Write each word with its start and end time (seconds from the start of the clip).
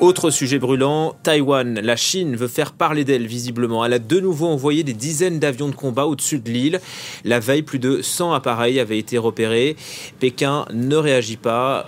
Autre 0.00 0.30
sujet 0.30 0.58
brûlant, 0.58 1.16
Taïwan. 1.22 1.80
La 1.80 1.96
Chine 1.96 2.36
veut 2.36 2.48
faire 2.48 2.72
parler 2.72 3.04
d'elle 3.04 3.26
visiblement. 3.26 3.84
Elle 3.84 3.92
a 3.94 3.98
de 3.98 4.20
nouveau 4.20 4.48
envoyé 4.48 4.82
des 4.82 4.92
dizaines 4.92 5.38
d'avions 5.38 5.68
de 5.68 5.74
combat 5.74 6.06
au-dessus 6.06 6.38
de 6.38 6.50
l'île. 6.50 6.80
La 7.24 7.40
veille, 7.40 7.62
plus 7.62 7.78
de 7.78 8.02
100 8.02 8.32
appareils 8.32 8.80
avaient 8.80 8.98
été 8.98 9.18
repérés. 9.18 9.76
Pékin 10.18 10.66
ne 10.72 10.96
réagit 10.96 11.36
pas. 11.36 11.84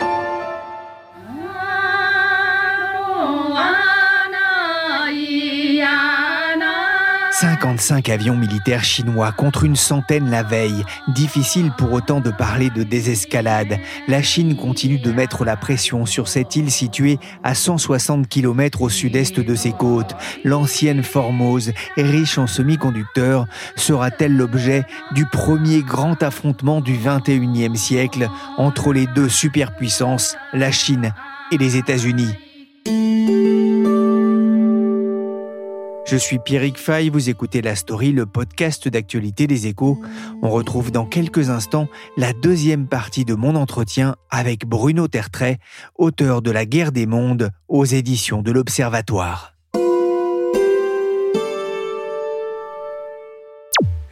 55 7.39 8.09
avions 8.09 8.35
militaires 8.35 8.83
chinois 8.83 9.31
contre 9.31 9.63
une 9.63 9.75
centaine 9.75 10.31
la 10.31 10.41
veille. 10.41 10.83
Difficile 11.07 11.71
pour 11.77 11.93
autant 11.93 12.19
de 12.19 12.31
parler 12.31 12.71
de 12.71 12.81
désescalade. 12.81 13.77
La 14.07 14.23
Chine 14.23 14.55
continue 14.55 14.97
de 14.97 15.11
mettre 15.11 15.45
la 15.45 15.55
pression 15.55 16.07
sur 16.07 16.29
cette 16.29 16.55
île 16.55 16.71
située 16.71 17.19
à 17.43 17.53
160 17.53 18.27
km 18.27 18.81
au 18.81 18.89
sud-est 18.89 19.39
de 19.39 19.53
ses 19.53 19.71
côtes. 19.71 20.15
L'ancienne 20.45 21.03
Formose, 21.03 21.73
riche 21.95 22.39
en 22.39 22.47
semi-conducteurs, 22.47 23.45
sera-t-elle 23.75 24.35
l'objet 24.35 24.83
du 25.11 25.27
premier 25.27 25.83
grand 25.83 26.23
affrontement 26.23 26.81
du 26.81 26.97
21e 26.97 27.75
siècle 27.75 28.29
entre 28.57 28.93
les 28.93 29.05
deux 29.05 29.29
superpuissances, 29.29 30.35
la 30.53 30.71
Chine 30.71 31.13
et 31.51 31.59
les 31.59 31.77
États-Unis? 31.77 32.33
Je 36.07 36.15
suis 36.15 36.39
Pierrick 36.39 36.77
Fay, 36.77 37.09
vous 37.09 37.29
écoutez 37.29 37.61
La 37.61 37.75
Story, 37.75 38.13
le 38.13 38.25
podcast 38.25 38.87
d'actualité 38.87 39.45
des 39.45 39.67
échos. 39.67 39.99
On 40.41 40.49
retrouve 40.49 40.89
dans 40.89 41.05
quelques 41.05 41.49
instants 41.49 41.89
la 42.15 42.31
deuxième 42.31 42.87
partie 42.87 43.25
de 43.25 43.35
mon 43.35 43.55
entretien 43.55 44.15
avec 44.29 44.65
Bruno 44.65 45.09
Tertrais, 45.09 45.59
auteur 45.97 46.41
de 46.41 46.49
La 46.49 46.65
guerre 46.65 46.93
des 46.93 47.07
mondes 47.07 47.51
aux 47.67 47.83
éditions 47.83 48.41
de 48.41 48.53
l'Observatoire. 48.53 49.53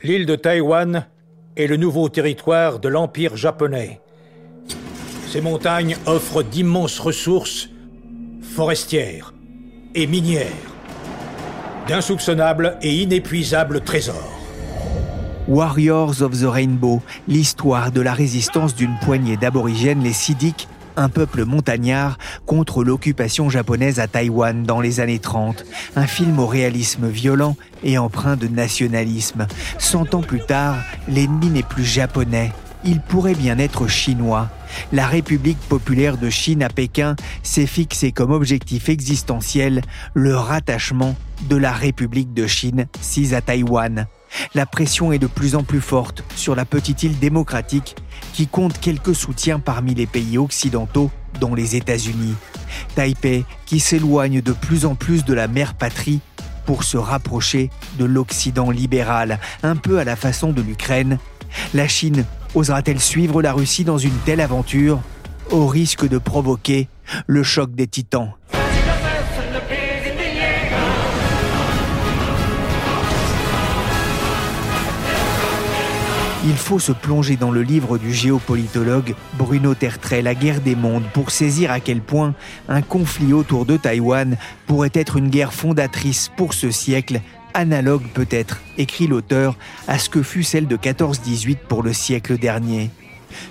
L'île 0.03 0.25
de 0.25 0.35
Taïwan 0.35 1.07
est 1.55 1.67
le 1.67 1.77
nouveau 1.77 2.09
territoire 2.09 2.79
de 2.79 2.89
l'Empire 2.89 3.37
japonais. 3.37 4.01
Ces 5.29 5.39
montagnes 5.39 5.95
offrent 6.05 6.43
d'immenses 6.43 6.99
ressources 6.99 7.69
forestières 8.41 9.33
et 9.95 10.07
minières 10.07 10.74
d'insoupçonnables 11.87 12.77
et 12.81 12.95
inépuisables 12.95 13.81
trésors. 13.81 14.39
Warriors 15.47 16.21
of 16.21 16.39
the 16.39 16.45
Rainbow, 16.45 17.01
l'histoire 17.27 17.91
de 17.91 18.01
la 18.01 18.13
résistance 18.13 18.73
d'une 18.73 18.97
poignée 19.03 19.37
d'aborigènes, 19.37 20.01
les 20.01 20.13
Sidiques, 20.13 20.67
un 20.97 21.09
peuple 21.09 21.45
montagnard, 21.45 22.17
contre 22.45 22.83
l'occupation 22.83 23.49
japonaise 23.49 23.99
à 23.99 24.07
Taïwan 24.07 24.63
dans 24.63 24.81
les 24.81 24.99
années 24.99 25.19
30. 25.19 25.63
Un 25.95 26.07
film 26.07 26.39
au 26.39 26.47
réalisme 26.47 27.07
violent 27.07 27.55
et 27.83 27.97
empreint 27.97 28.37
de 28.37 28.47
nationalisme. 28.47 29.45
Cent 29.77 30.15
ans 30.15 30.21
plus 30.21 30.41
tard, 30.41 30.77
l'ennemi 31.07 31.49
n'est 31.49 31.63
plus 31.63 31.83
japonais, 31.83 32.51
il 32.85 33.01
pourrait 33.01 33.35
bien 33.35 33.57
être 33.57 33.87
chinois. 33.87 34.49
La 34.91 35.07
République 35.07 35.59
populaire 35.59 36.17
de 36.17 36.29
Chine 36.29 36.63
à 36.63 36.69
Pékin 36.69 37.15
s'est 37.43 37.65
fixé 37.65 38.11
comme 38.11 38.31
objectif 38.31 38.89
existentiel 38.89 39.81
le 40.13 40.35
rattachement 40.35 41.15
de 41.49 41.55
la 41.55 41.73
République 41.73 42.33
de 42.33 42.47
Chine 42.47 42.87
sise 43.01 43.33
à 43.33 43.41
Taïwan. 43.41 44.07
La 44.53 44.65
pression 44.65 45.11
est 45.11 45.19
de 45.19 45.27
plus 45.27 45.55
en 45.55 45.63
plus 45.63 45.81
forte 45.81 46.23
sur 46.35 46.55
la 46.55 46.65
petite 46.65 47.03
île 47.03 47.19
démocratique 47.19 47.95
qui 48.33 48.47
compte 48.47 48.79
quelques 48.79 49.15
soutiens 49.15 49.59
parmi 49.59 49.93
les 49.95 50.07
pays 50.07 50.37
occidentaux, 50.37 51.11
dont 51.39 51.55
les 51.55 51.75
États-Unis. 51.75 52.35
Taipei 52.95 53.45
qui 53.65 53.79
s'éloigne 53.79 54.41
de 54.41 54.51
plus 54.51 54.85
en 54.85 54.95
plus 54.95 55.23
de 55.25 55.33
la 55.33 55.47
mère 55.47 55.73
patrie 55.73 56.19
pour 56.65 56.83
se 56.83 56.97
rapprocher 56.97 57.69
de 57.97 58.05
l'Occident 58.05 58.71
libéral, 58.71 59.39
un 59.63 59.75
peu 59.75 59.99
à 59.99 60.03
la 60.03 60.15
façon 60.15 60.51
de 60.51 60.61
l'Ukraine. 60.61 61.19
La 61.73 61.87
Chine 61.87 62.25
Osera-t-elle 62.55 63.01
suivre 63.01 63.41
la 63.41 63.51
Russie 63.51 63.83
dans 63.83 63.97
une 63.97 64.15
telle 64.23 64.39
aventure 64.39 65.01
au 65.51 65.67
risque 65.67 66.07
de 66.07 66.17
provoquer 66.17 66.87
le 67.27 67.43
choc 67.43 67.75
des 67.75 67.85
titans? 67.85 68.31
Il 76.47 76.55
faut 76.55 76.79
se 76.79 76.91
plonger 76.93 77.35
dans 77.35 77.51
le 77.51 77.61
livre 77.61 77.97
du 77.97 78.13
géopolitologue 78.13 79.15
Bruno 79.33 79.73
Tertrais, 79.73 80.21
La 80.21 80.35
guerre 80.35 80.61
des 80.61 80.75
mondes, 80.75 81.03
pour 81.11 81.31
saisir 81.31 81.71
à 81.71 81.79
quel 81.79 82.01
point 82.01 82.35
un 82.69 82.81
conflit 82.81 83.33
autour 83.33 83.65
de 83.65 83.75
Taïwan 83.77 84.37
pourrait 84.67 84.91
être 84.93 85.17
une 85.17 85.29
guerre 85.29 85.53
fondatrice 85.53 86.31
pour 86.37 86.53
ce 86.53 86.71
siècle 86.71 87.19
analogue 87.55 88.03
peut-être, 88.13 88.61
écrit 88.77 89.07
l'auteur, 89.07 89.55
à 89.87 89.97
ce 89.97 90.09
que 90.09 90.21
fut 90.21 90.43
celle 90.43 90.67
de 90.67 90.77
14-18 90.77 91.57
pour 91.67 91.81
le 91.81 91.93
siècle 91.93 92.37
dernier. 92.37 92.91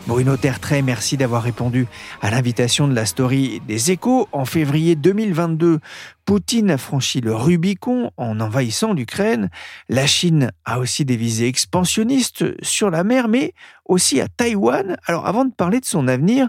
Bruno 0.06 0.36
Tertrais, 0.36 0.82
merci 0.82 1.16
d'avoir 1.16 1.42
répondu 1.42 1.86
à 2.22 2.30
l'invitation 2.30 2.88
de 2.88 2.94
la 2.94 3.06
story 3.06 3.60
des 3.66 3.90
échos. 3.90 4.28
En 4.32 4.44
février 4.44 4.96
2022, 4.96 5.80
Poutine 6.24 6.70
a 6.70 6.78
franchi 6.78 7.20
le 7.20 7.34
Rubicon 7.34 8.10
en 8.16 8.40
envahissant 8.40 8.92
l'Ukraine. 8.92 9.50
La 9.88 10.06
Chine 10.06 10.50
a 10.64 10.78
aussi 10.78 11.04
des 11.04 11.16
visées 11.16 11.48
expansionnistes 11.48 12.44
sur 12.62 12.90
la 12.90 13.04
mer, 13.04 13.28
mais 13.28 13.52
aussi 13.86 14.20
à 14.20 14.28
Taïwan. 14.28 14.96
Alors 15.06 15.26
avant 15.26 15.44
de 15.44 15.52
parler 15.52 15.80
de 15.80 15.86
son 15.86 16.08
avenir, 16.08 16.48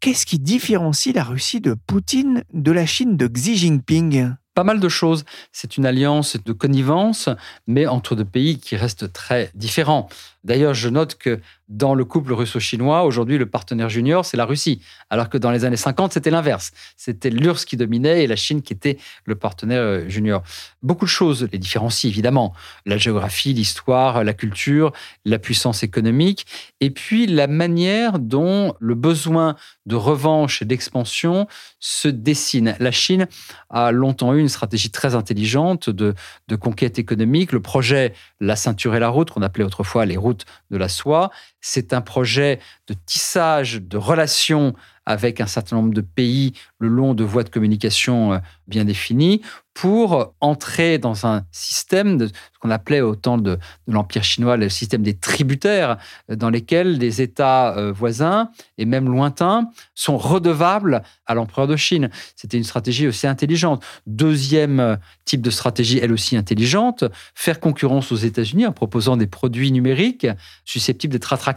qu'est-ce 0.00 0.26
qui 0.26 0.38
différencie 0.38 1.14
la 1.14 1.24
Russie 1.24 1.60
de 1.60 1.74
Poutine 1.74 2.44
de 2.52 2.72
la 2.72 2.86
Chine 2.86 3.16
de 3.16 3.26
Xi 3.26 3.56
Jinping? 3.56 4.34
Pas 4.56 4.64
mal 4.64 4.80
de 4.80 4.88
choses. 4.88 5.24
C'est 5.52 5.76
une 5.76 5.84
alliance 5.84 6.38
de 6.42 6.52
connivence, 6.54 7.28
mais 7.66 7.86
entre 7.86 8.16
deux 8.16 8.24
pays 8.24 8.58
qui 8.58 8.74
restent 8.74 9.12
très 9.12 9.50
différents. 9.54 10.08
D'ailleurs, 10.46 10.74
je 10.74 10.88
note 10.88 11.16
que 11.16 11.40
dans 11.68 11.96
le 11.96 12.04
couple 12.04 12.32
russo-chinois, 12.32 13.02
aujourd'hui, 13.02 13.36
le 13.36 13.46
partenaire 13.46 13.88
junior, 13.88 14.24
c'est 14.24 14.36
la 14.36 14.44
Russie, 14.44 14.80
alors 15.10 15.28
que 15.28 15.36
dans 15.36 15.50
les 15.50 15.64
années 15.64 15.76
50, 15.76 16.12
c'était 16.12 16.30
l'inverse. 16.30 16.70
C'était 16.96 17.30
l'URSS 17.30 17.64
qui 17.64 17.76
dominait 17.76 18.22
et 18.22 18.28
la 18.28 18.36
Chine 18.36 18.62
qui 18.62 18.72
était 18.72 18.96
le 19.24 19.34
partenaire 19.34 19.82
euh, 19.82 20.08
junior. 20.08 20.44
Beaucoup 20.84 21.06
de 21.06 21.10
choses 21.10 21.48
les 21.50 21.58
différencient, 21.58 22.08
évidemment. 22.08 22.54
La 22.86 22.96
géographie, 22.96 23.54
l'histoire, 23.54 24.22
la 24.22 24.34
culture, 24.34 24.92
la 25.24 25.40
puissance 25.40 25.82
économique, 25.82 26.46
et 26.80 26.90
puis 26.90 27.26
la 27.26 27.48
manière 27.48 28.20
dont 28.20 28.74
le 28.78 28.94
besoin 28.94 29.56
de 29.86 29.96
revanche 29.96 30.62
et 30.62 30.64
d'expansion 30.64 31.48
se 31.80 32.06
dessine. 32.06 32.76
La 32.78 32.92
Chine 32.92 33.26
a 33.70 33.90
longtemps 33.90 34.32
eu 34.32 34.38
une 34.38 34.48
stratégie 34.48 34.90
très 34.90 35.16
intelligente 35.16 35.90
de, 35.90 36.14
de 36.46 36.54
conquête 36.54 37.00
économique. 37.00 37.50
Le 37.50 37.60
projet 37.60 38.14
La 38.38 38.54
ceinture 38.54 38.94
et 38.94 39.00
la 39.00 39.08
route, 39.08 39.30
qu'on 39.30 39.42
appelait 39.42 39.64
autrefois 39.64 40.06
les 40.06 40.16
routes 40.16 40.35
de 40.70 40.76
la 40.76 40.88
soie. 40.88 41.30
C'est 41.68 41.92
un 41.92 42.00
projet 42.00 42.60
de 42.86 42.94
tissage 42.94 43.82
de 43.82 43.96
relations 43.96 44.76
avec 45.06 45.40
un 45.40 45.46
certain 45.46 45.76
nombre 45.76 45.94
de 45.94 46.00
pays 46.00 46.52
le 46.78 46.88
long 46.88 47.14
de 47.14 47.24
voies 47.24 47.44
de 47.44 47.48
communication 47.48 48.34
euh, 48.34 48.38
bien 48.66 48.84
définies 48.84 49.40
pour 49.72 50.34
entrer 50.40 50.98
dans 50.98 51.26
un 51.26 51.44
système 51.52 52.16
de 52.16 52.26
ce 52.28 52.32
qu'on 52.60 52.70
appelait 52.70 53.02
au 53.02 53.14
temps 53.14 53.36
de, 53.36 53.58
l'Empire 53.86 54.24
chinois 54.24 54.56
le 54.56 54.70
système 54.70 55.02
des 55.02 55.14
tributaires, 55.14 55.98
euh, 56.30 56.36
dans 56.36 56.50
lesquels 56.50 56.98
les 56.98 57.22
États 57.22 57.76
euh, 57.76 57.92
voisins 57.92 58.50
et 58.78 58.84
même 58.84 59.08
lointains 59.08 59.70
sont 59.94 60.16
redevables 60.16 61.02
à 61.26 61.34
l'empereur 61.34 61.66
de 61.66 61.76
Chine. 61.76 62.10
C'était 62.34 62.56
une 62.56 62.64
stratégie 62.64 63.06
aussi 63.06 63.26
intelligente. 63.26 63.84
Deuxième 64.06 64.98
type 65.24 65.42
de 65.42 65.50
stratégie, 65.50 65.98
elle 66.02 66.12
aussi 66.12 66.36
intelligente, 66.36 67.04
faire 67.34 67.60
concurrence 67.60 68.10
aux 68.12 68.16
États-Unis 68.16 68.66
en 68.66 68.72
proposant 68.72 69.16
des 69.16 69.26
produits 69.26 69.72
numériques 69.72 70.26
susceptibles 70.64 71.12
d'être 71.12 71.32
attractifs 71.32 71.55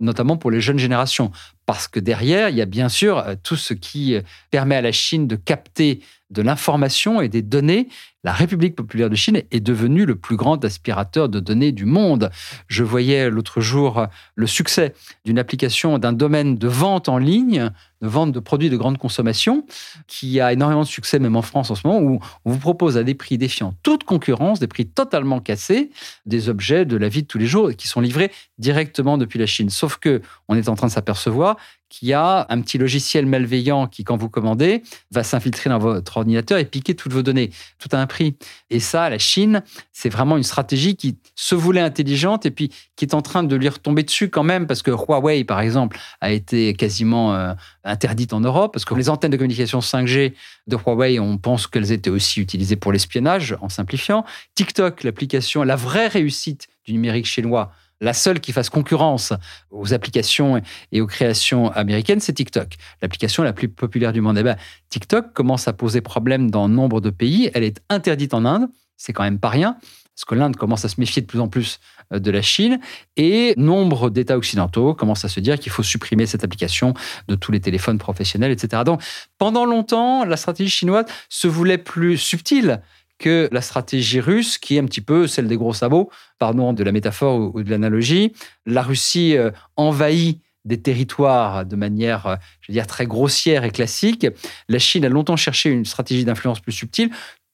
notamment 0.00 0.36
pour 0.36 0.50
les 0.50 0.60
jeunes 0.60 0.78
générations. 0.78 1.30
parce 1.66 1.88
que 1.88 1.98
derrière, 1.98 2.50
il 2.50 2.56
y 2.56 2.62
a 2.62 2.66
bien 2.66 2.90
sûr 2.90 3.18
euh, 3.18 3.34
tout 3.42 3.56
ce 3.56 3.72
qui 3.72 4.14
euh, 4.14 4.20
permet 4.50 4.76
à 4.76 4.82
la 4.82 4.92
Chine 4.92 5.26
de 5.26 5.36
capter 5.36 6.02
de 6.34 6.42
l'information 6.42 7.22
et 7.22 7.28
des 7.28 7.40
données, 7.40 7.88
la 8.24 8.32
République 8.32 8.74
populaire 8.74 9.10
de 9.10 9.14
Chine 9.14 9.42
est 9.50 9.60
devenue 9.60 10.06
le 10.06 10.16
plus 10.16 10.36
grand 10.36 10.62
aspirateur 10.64 11.28
de 11.28 11.40
données 11.40 11.72
du 11.72 11.84
monde. 11.84 12.30
Je 12.68 12.82
voyais 12.82 13.28
l'autre 13.28 13.60
jour 13.60 14.06
le 14.34 14.46
succès 14.46 14.94
d'une 15.26 15.38
application 15.38 15.98
d'un 15.98 16.14
domaine 16.14 16.56
de 16.56 16.66
vente 16.66 17.10
en 17.10 17.18
ligne, 17.18 17.70
de 18.00 18.08
vente 18.08 18.32
de 18.32 18.40
produits 18.40 18.70
de 18.70 18.78
grande 18.78 18.96
consommation, 18.96 19.66
qui 20.06 20.40
a 20.40 20.54
énormément 20.54 20.82
de 20.82 20.86
succès 20.86 21.18
même 21.18 21.36
en 21.36 21.42
France 21.42 21.70
en 21.70 21.74
ce 21.74 21.86
moment, 21.86 22.00
où 22.00 22.18
on 22.46 22.50
vous 22.50 22.58
propose 22.58 22.96
à 22.96 23.04
des 23.04 23.14
prix 23.14 23.36
défiant 23.36 23.74
toute 23.82 24.04
concurrence, 24.04 24.58
des 24.58 24.68
prix 24.68 24.86
totalement 24.86 25.40
cassés, 25.40 25.90
des 26.24 26.48
objets 26.48 26.86
de 26.86 26.96
la 26.96 27.08
vie 27.08 27.22
de 27.22 27.28
tous 27.28 27.38
les 27.38 27.46
jours 27.46 27.70
qui 27.76 27.88
sont 27.88 28.00
livrés 28.00 28.32
directement 28.58 29.18
depuis 29.18 29.38
la 29.38 29.46
Chine. 29.46 29.68
Sauf 29.68 29.98
que 29.98 30.22
on 30.48 30.56
est 30.56 30.70
en 30.70 30.76
train 30.76 30.86
de 30.86 30.92
s'apercevoir 30.92 31.56
qu'il 31.88 32.08
y 32.08 32.12
a 32.12 32.46
un 32.48 32.60
petit 32.60 32.78
logiciel 32.78 33.26
malveillant 33.26 33.86
qui, 33.86 34.04
quand 34.04 34.16
vous 34.16 34.28
commandez, 34.28 34.82
va 35.10 35.22
s'infiltrer 35.22 35.70
dans 35.70 35.78
votre 35.78 36.16
ordinateur 36.16 36.58
et 36.58 36.64
piquer 36.64 36.94
toutes 36.94 37.12
vos 37.12 37.22
données, 37.22 37.50
tout 37.78 37.88
à 37.92 37.98
un 37.98 38.06
prix. 38.06 38.36
Et 38.70 38.80
ça, 38.80 39.08
la 39.10 39.18
Chine, 39.18 39.62
c'est 39.92 40.08
vraiment 40.08 40.36
une 40.36 40.42
stratégie 40.42 40.96
qui 40.96 41.16
se 41.34 41.54
voulait 41.54 41.80
intelligente 41.80 42.46
et 42.46 42.50
puis 42.50 42.70
qui 42.96 43.04
est 43.04 43.14
en 43.14 43.22
train 43.22 43.42
de 43.42 43.56
lui 43.56 43.68
retomber 43.68 44.02
dessus 44.02 44.28
quand 44.28 44.42
même, 44.42 44.66
parce 44.66 44.82
que 44.82 44.90
Huawei, 44.90 45.44
par 45.44 45.60
exemple, 45.60 45.98
a 46.20 46.32
été 46.32 46.74
quasiment 46.74 47.34
euh, 47.34 47.54
interdite 47.84 48.32
en 48.32 48.40
Europe, 48.40 48.72
parce 48.72 48.84
que 48.84 48.94
les 48.94 49.08
antennes 49.08 49.30
de 49.30 49.36
communication 49.36 49.80
5G 49.80 50.32
de 50.66 50.76
Huawei, 50.76 51.18
on 51.20 51.38
pense 51.38 51.66
qu'elles 51.66 51.92
étaient 51.92 52.10
aussi 52.10 52.40
utilisées 52.40 52.76
pour 52.76 52.92
l'espionnage, 52.92 53.56
en 53.60 53.68
simplifiant. 53.68 54.24
TikTok, 54.54 55.04
l'application, 55.04 55.62
la 55.62 55.76
vraie 55.76 56.08
réussite 56.08 56.68
du 56.84 56.92
numérique 56.92 57.26
chinois, 57.26 57.72
la 58.04 58.12
seule 58.12 58.40
qui 58.40 58.52
fasse 58.52 58.70
concurrence 58.70 59.32
aux 59.70 59.92
applications 59.92 60.60
et 60.92 61.00
aux 61.00 61.06
créations 61.06 61.70
américaines, 61.72 62.20
c'est 62.20 62.34
TikTok, 62.34 62.76
l'application 63.02 63.42
la 63.42 63.52
plus 63.52 63.68
populaire 63.68 64.12
du 64.12 64.20
monde. 64.20 64.38
Eh 64.38 64.42
ben, 64.42 64.56
TikTok 64.90 65.32
commence 65.32 65.66
à 65.66 65.72
poser 65.72 66.00
problème 66.00 66.50
dans 66.50 66.68
nombre 66.68 67.00
de 67.00 67.10
pays. 67.10 67.50
Elle 67.54 67.64
est 67.64 67.80
interdite 67.88 68.34
en 68.34 68.44
Inde, 68.44 68.68
c'est 68.96 69.12
quand 69.12 69.24
même 69.24 69.40
pas 69.40 69.48
rien, 69.48 69.78
parce 70.14 70.24
que 70.26 70.34
l'Inde 70.34 70.56
commence 70.56 70.84
à 70.84 70.88
se 70.88 71.00
méfier 71.00 71.22
de 71.22 71.26
plus 71.26 71.40
en 71.40 71.48
plus 71.48 71.80
euh, 72.12 72.18
de 72.18 72.30
la 72.30 72.42
Chine, 72.42 72.78
et 73.16 73.54
nombre 73.56 74.10
d'États 74.10 74.36
occidentaux 74.36 74.94
commencent 74.94 75.24
à 75.24 75.28
se 75.28 75.40
dire 75.40 75.58
qu'il 75.58 75.72
faut 75.72 75.82
supprimer 75.82 76.26
cette 76.26 76.44
application 76.44 76.94
de 77.28 77.34
tous 77.34 77.50
les 77.52 77.60
téléphones 77.60 77.98
professionnels, 77.98 78.52
etc. 78.52 78.82
Donc, 78.84 79.02
pendant 79.38 79.64
longtemps, 79.64 80.24
la 80.24 80.36
stratégie 80.36 80.70
chinoise 80.70 81.06
se 81.28 81.48
voulait 81.48 81.78
plus 81.78 82.18
subtile 82.18 82.80
que 83.18 83.48
la 83.52 83.60
stratégie 83.60 84.20
russe, 84.20 84.58
qui 84.58 84.76
est 84.76 84.78
un 84.78 84.84
petit 84.84 85.00
peu 85.00 85.26
celle 85.26 85.48
des 85.48 85.56
gros 85.56 85.72
sabots, 85.72 86.10
pardon 86.38 86.72
de 86.72 86.82
la 86.84 86.92
métaphore 86.92 87.54
ou 87.54 87.62
de 87.62 87.70
l'analogie. 87.70 88.32
La 88.66 88.82
Russie 88.82 89.36
euh, 89.36 89.50
envahit 89.76 90.40
des 90.64 90.80
territoires 90.80 91.64
de 91.66 91.76
manière, 91.76 92.26
euh, 92.26 92.36
je 92.60 92.72
veux 92.72 92.74
dire, 92.74 92.86
très 92.86 93.06
grossière 93.06 93.64
et 93.64 93.70
classique. 93.70 94.26
La 94.68 94.78
Chine 94.78 95.04
a 95.04 95.08
longtemps 95.08 95.36
cherché 95.36 95.70
une 95.70 95.84
stratégie 95.84 96.24
d'influence 96.24 96.60
plus 96.60 96.72
subtile, 96.72 97.10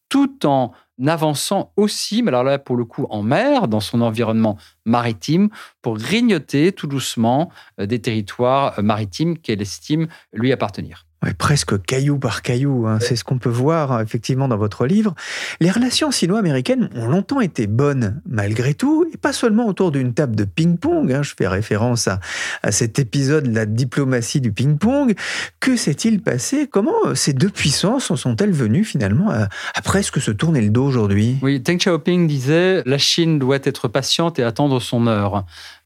tout 0.09 0.47
en 0.47 0.73
avançant 1.07 1.73
aussi, 1.77 2.23
mais 2.23 2.29
alors 2.29 2.45
là, 2.45 2.59
pour 2.59 2.77
le 2.77 2.85
coup, 2.85 3.07
en 3.11 3.23
mer, 3.23 3.69
dans 3.69 3.81
son 3.81 4.01
environnement 4.03 4.59
maritime, 4.85 5.49
pour 5.83 5.97
grignoter 5.97 6.73
tout 6.73 6.87
doucement 6.87 7.51
euh, 7.81 7.87
des 7.87 8.01
territoires 8.01 8.83
maritimes 8.83 9.39
qu'elle 9.39 9.63
estime 9.63 10.09
lui 10.33 10.53
appartenir 10.53 11.07
presque 11.39 11.81
caillou 11.83 12.19
par 12.19 12.43
caillou, 12.43 12.87
hein. 12.87 12.99
c'est 13.01 13.17
ce 13.17 13.25
qu'on 13.25 13.39
peut 13.39 13.51
voir 13.51 14.01
effectivement 14.01 14.49
dans 14.49 14.57
votre 14.57 14.87
livre. 14.87 15.15
Les 15.61 15.71
relations 15.71 16.11
sino-américaines 16.11 16.89
ont 16.95 17.09
longtemps 17.09 17.41
été 17.41 17.67
bonnes 17.67 18.21
malgré 18.27 18.75
tout, 18.75 19.07
et 19.13 19.17
pas 19.17 19.33
seulement 19.33 19.67
autour 19.67 19.91
d'une 19.91 20.15
table 20.15 20.35
de 20.35 20.45
ping-pong. 20.45 21.13
Hein. 21.13 21.23
Je 21.23 21.35
fais 21.37 21.47
référence 21.47 22.09
à, 22.09 22.21
cet 22.71 22.99
épisode 22.99 23.49
de 23.49 23.55
la 23.55 23.67
diplomatie 23.67 24.41
du 24.41 24.53
ping-pong. 24.53 25.15
Que 25.61 25.77
s'est-il 25.77 26.23
passé? 26.23 26.67
Comment 26.67 26.95
euh, 27.07 27.15
ces 27.15 27.33
deux 27.33 27.51
puissances 27.51 28.15
sont-elles 28.15 28.53
venues 28.53 28.85
finalement 28.85 29.31
à, 29.31 29.49
à, 29.75 29.83
presque 29.83 30.21
se 30.21 30.31
tourner 30.31 30.61
le 30.63 30.71
dos 30.71 30.85
aujourd'hui? 30.85 31.39
Oui, 31.43 31.61
Deng 31.61 31.77
Xiaoping 31.77 32.27
disait 32.27 32.83
la 32.87 32.99
Chine 32.99 33.39
doit 33.39 33.59
être 33.63 33.89
patiente 33.89 34.39
et 34.39 34.43
attendre 34.43 34.81
son 34.81 35.07
heure. 35.07 35.45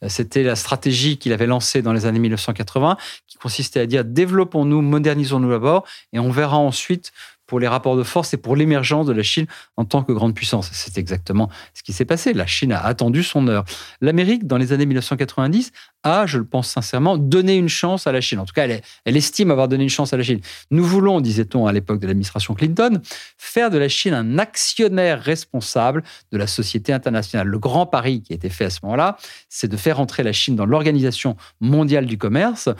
C'était 0.09 0.43
la 0.43 0.57
stratégie 0.57 1.17
qu'il 1.19 1.33
avait 1.33 1.47
lancée 1.47 1.83
dans 1.83 1.93
les 1.93 2.07
années 2.07 2.19
1980, 2.19 2.97
qui 3.27 3.39
consistait 3.39 3.81
à 3.81 3.87
dire 3.87 4.05
développons-nous, 4.05 4.83
modernisons-nous 5.25 5.51
d'abord, 5.51 5.85
et 6.13 6.19
on 6.19 6.31
verra 6.31 6.59
ensuite 6.59 7.13
pour 7.47 7.61
les 7.61 7.69
rapports 7.69 7.97
de 7.97 8.03
force 8.03 8.33
et 8.33 8.39
pour 8.39 8.57
l'émergence 8.57 9.07
de 9.07 9.13
la 9.13 9.23
Chine 9.23 9.47
en 9.77 9.85
tant 9.85 10.03
que 10.03 10.13
grande 10.13 10.35
puissance. 10.35 10.71
C'est 10.73 10.97
exactement 10.97 11.51
ce 11.75 11.83
qui 11.83 11.93
s'est 11.93 12.07
passé. 12.07 12.33
La 12.33 12.47
Chine 12.47 12.73
a 12.73 12.83
attendu 12.83 13.23
son 13.23 13.49
heure. 13.49 13.65
L'Amérique, 14.01 14.47
dans 14.47 14.57
les 14.57 14.73
années 14.73 14.87
1990, 14.87 15.71
a, 16.05 16.25
je 16.25 16.39
le 16.39 16.45
pense 16.45 16.69
sincèrement, 16.69 17.19
donné 17.19 17.57
une 17.57 17.69
chance 17.69 18.07
à 18.07 18.13
la 18.13 18.23
Chine. 18.23 18.39
En 18.39 18.47
tout 18.47 18.55
cas, 18.55 18.65
elle, 18.65 18.81
elle 19.05 19.17
estime 19.17 19.51
avoir 19.51 19.69
donné 19.69 19.85
une 19.85 19.91
chance 19.91 20.15
à 20.15 20.17
la 20.17 20.23
Chine. 20.23 20.41
Nous 20.71 20.85
voulons, 20.85 21.21
disait-on 21.21 21.67
à 21.67 21.73
l'époque 21.73 22.01
de 22.01 22.07
l'administration 22.07 22.55
Clinton, 22.55 23.03
faire 23.37 23.71
de 23.71 23.77
la 23.77 23.89
Chine 23.89 24.15
un 24.15 24.39
actionnaire 24.39 25.21
responsable 25.21 26.03
de 26.33 26.39
la 26.39 26.47
société 26.47 26.95
internationale. 26.95 27.47
Le 27.47 27.59
grand 27.59 27.85
pari 27.85 28.23
qui 28.23 28.33
a 28.33 28.37
été 28.37 28.49
fait 28.49 28.65
à 28.65 28.71
ce 28.71 28.81
moment-là, 28.85 29.19
c'est 29.51 29.69
de 29.69 29.77
faire 29.77 30.01
entrer 30.01 30.23
la 30.23 30.33
Chine 30.33 30.57
dans 30.57 30.67
l'Organisation 30.67 31.37
mondiale 31.61 32.07
du 32.07 32.17
commerce 32.17 32.71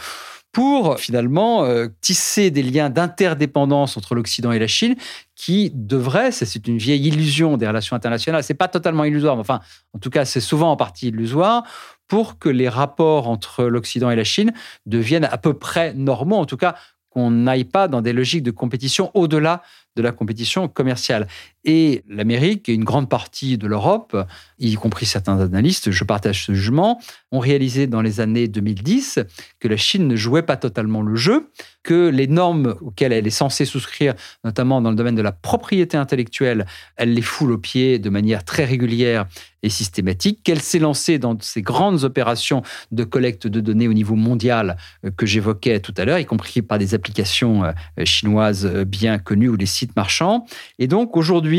pour 0.55 1.01
finalement 1.01 1.65
euh, 1.65 1.89
tisser 2.01 2.53
des 2.53 2.63
liens 2.63 2.89
d'interdépendance 2.89 3.97
entre 3.97 4.15
l'Occident 4.15 4.53
et 4.53 4.61
la 4.61 4.69
Chine 4.69 4.95
qui 5.35 5.73
devraient, 5.75 6.31
c'est 6.31 6.67
une 6.69 6.79
vieille 6.79 7.09
illusion 7.09 7.57
des 7.57 7.67
relations 7.67 7.97
internationales, 7.97 8.45
c'est 8.45 8.55
pas 8.55 8.69
totalement 8.69 9.05
illusoire, 9.05 9.35
mais 9.35 9.41
enfin, 9.41 9.61
en 9.95 9.99
tout 9.99 10.11
cas, 10.11 10.25
c'est 10.25 10.41
souvent 10.41 10.71
en 10.71 10.77
partie 10.77 11.09
illusoire, 11.09 11.65
pour 12.07 12.39
que 12.39 12.49
les 12.49 12.69
rapports 12.69 13.29
entre 13.29 13.65
l'Occident 13.65 14.11
et 14.13 14.17
la 14.17 14.23
Chine 14.23 14.53
deviennent 14.87 15.25
à 15.25 15.39
peu 15.39 15.55
près 15.55 15.93
normaux, 15.93 16.37
en 16.37 16.47
tout 16.47 16.57
cas 16.57 16.77
qu'on 17.11 17.33
n'aille 17.33 17.65
pas 17.65 17.89
dans 17.89 18.01
des 18.01 18.13
logiques 18.13 18.45
de 18.45 18.51
compétition 18.53 19.11
au-delà 19.15 19.63
de 19.97 20.03
la 20.03 20.13
compétition 20.13 20.69
commerciale. 20.69 21.27
Et 21.65 22.03
l'Amérique 22.09 22.69
et 22.69 22.75
une 22.75 22.85
grande 22.85 23.09
partie 23.09 23.57
de 23.57 23.67
l'Europe, 23.67 24.17
y 24.59 24.75
compris 24.75 25.07
certains 25.07 25.41
analystes, 25.41 25.91
je 25.91 26.05
partage 26.05 26.45
ce 26.45 26.53
jugement, 26.53 27.01
ont 27.33 27.39
réalisé 27.39 27.87
dans 27.87 28.03
les 28.03 28.21
années 28.21 28.49
2010 28.49 29.21
que 29.61 29.69
la 29.69 29.77
Chine 29.77 30.07
ne 30.07 30.17
jouait 30.17 30.43
pas 30.43 30.57
totalement 30.57 31.03
le 31.03 31.17
jeu, 31.17 31.51
que 31.83 32.09
les 32.09 32.27
normes 32.27 32.75
auxquelles 32.81 33.13
elle 33.13 33.27
est 33.27 33.31
censée 33.31 33.65
souscrire, 33.65 34.15
notamment 34.45 34.81
dans 34.81 34.91
le 34.91 34.97
domaine 34.97 35.15
de 35.15 35.23
la 35.23 35.33
propriété 35.33 35.97
intellectuelle, 35.97 36.67
elle 36.97 37.15
les 37.15 37.23
foule 37.23 37.53
aux 37.53 37.59
pieds 37.59 37.99
de 37.99 38.11
manière 38.11 38.45
très 38.45 38.65
régulière 38.65 39.27
et 39.63 39.71
systématique, 39.71 40.41
qu'elle 40.45 40.61
s'est 40.61 40.79
lancée 40.79 41.19
dans 41.19 41.37
ces 41.41 41.63
grandes 41.63 42.05
opérations 42.05 42.63
de 42.93 43.03
collecte 43.03 43.47
de 43.47 43.61
données 43.61 43.89
au 43.89 43.95
niveau 43.95 44.15
mondial 44.15 44.77
euh, 45.05 45.11
que 45.11 45.25
j'évoquais 45.27 45.81
tout 45.81 45.95
à 45.97 46.05
l'heure, 46.05 46.19
y 46.19 46.27
compris 46.27 46.61
par 46.61 46.79
des 46.79 46.95
applications 46.95 47.65
euh, 47.65 47.73
chinoises 48.05 48.67
euh, 48.67 48.85
bien 48.85 49.19
connues 49.19 49.49
ou 49.49 49.57
des 49.57 49.67
sites 49.67 49.97
marchands. 49.97 50.45
Et 50.79 50.87
donc 50.87 51.17
aujourd'hui, 51.17 51.54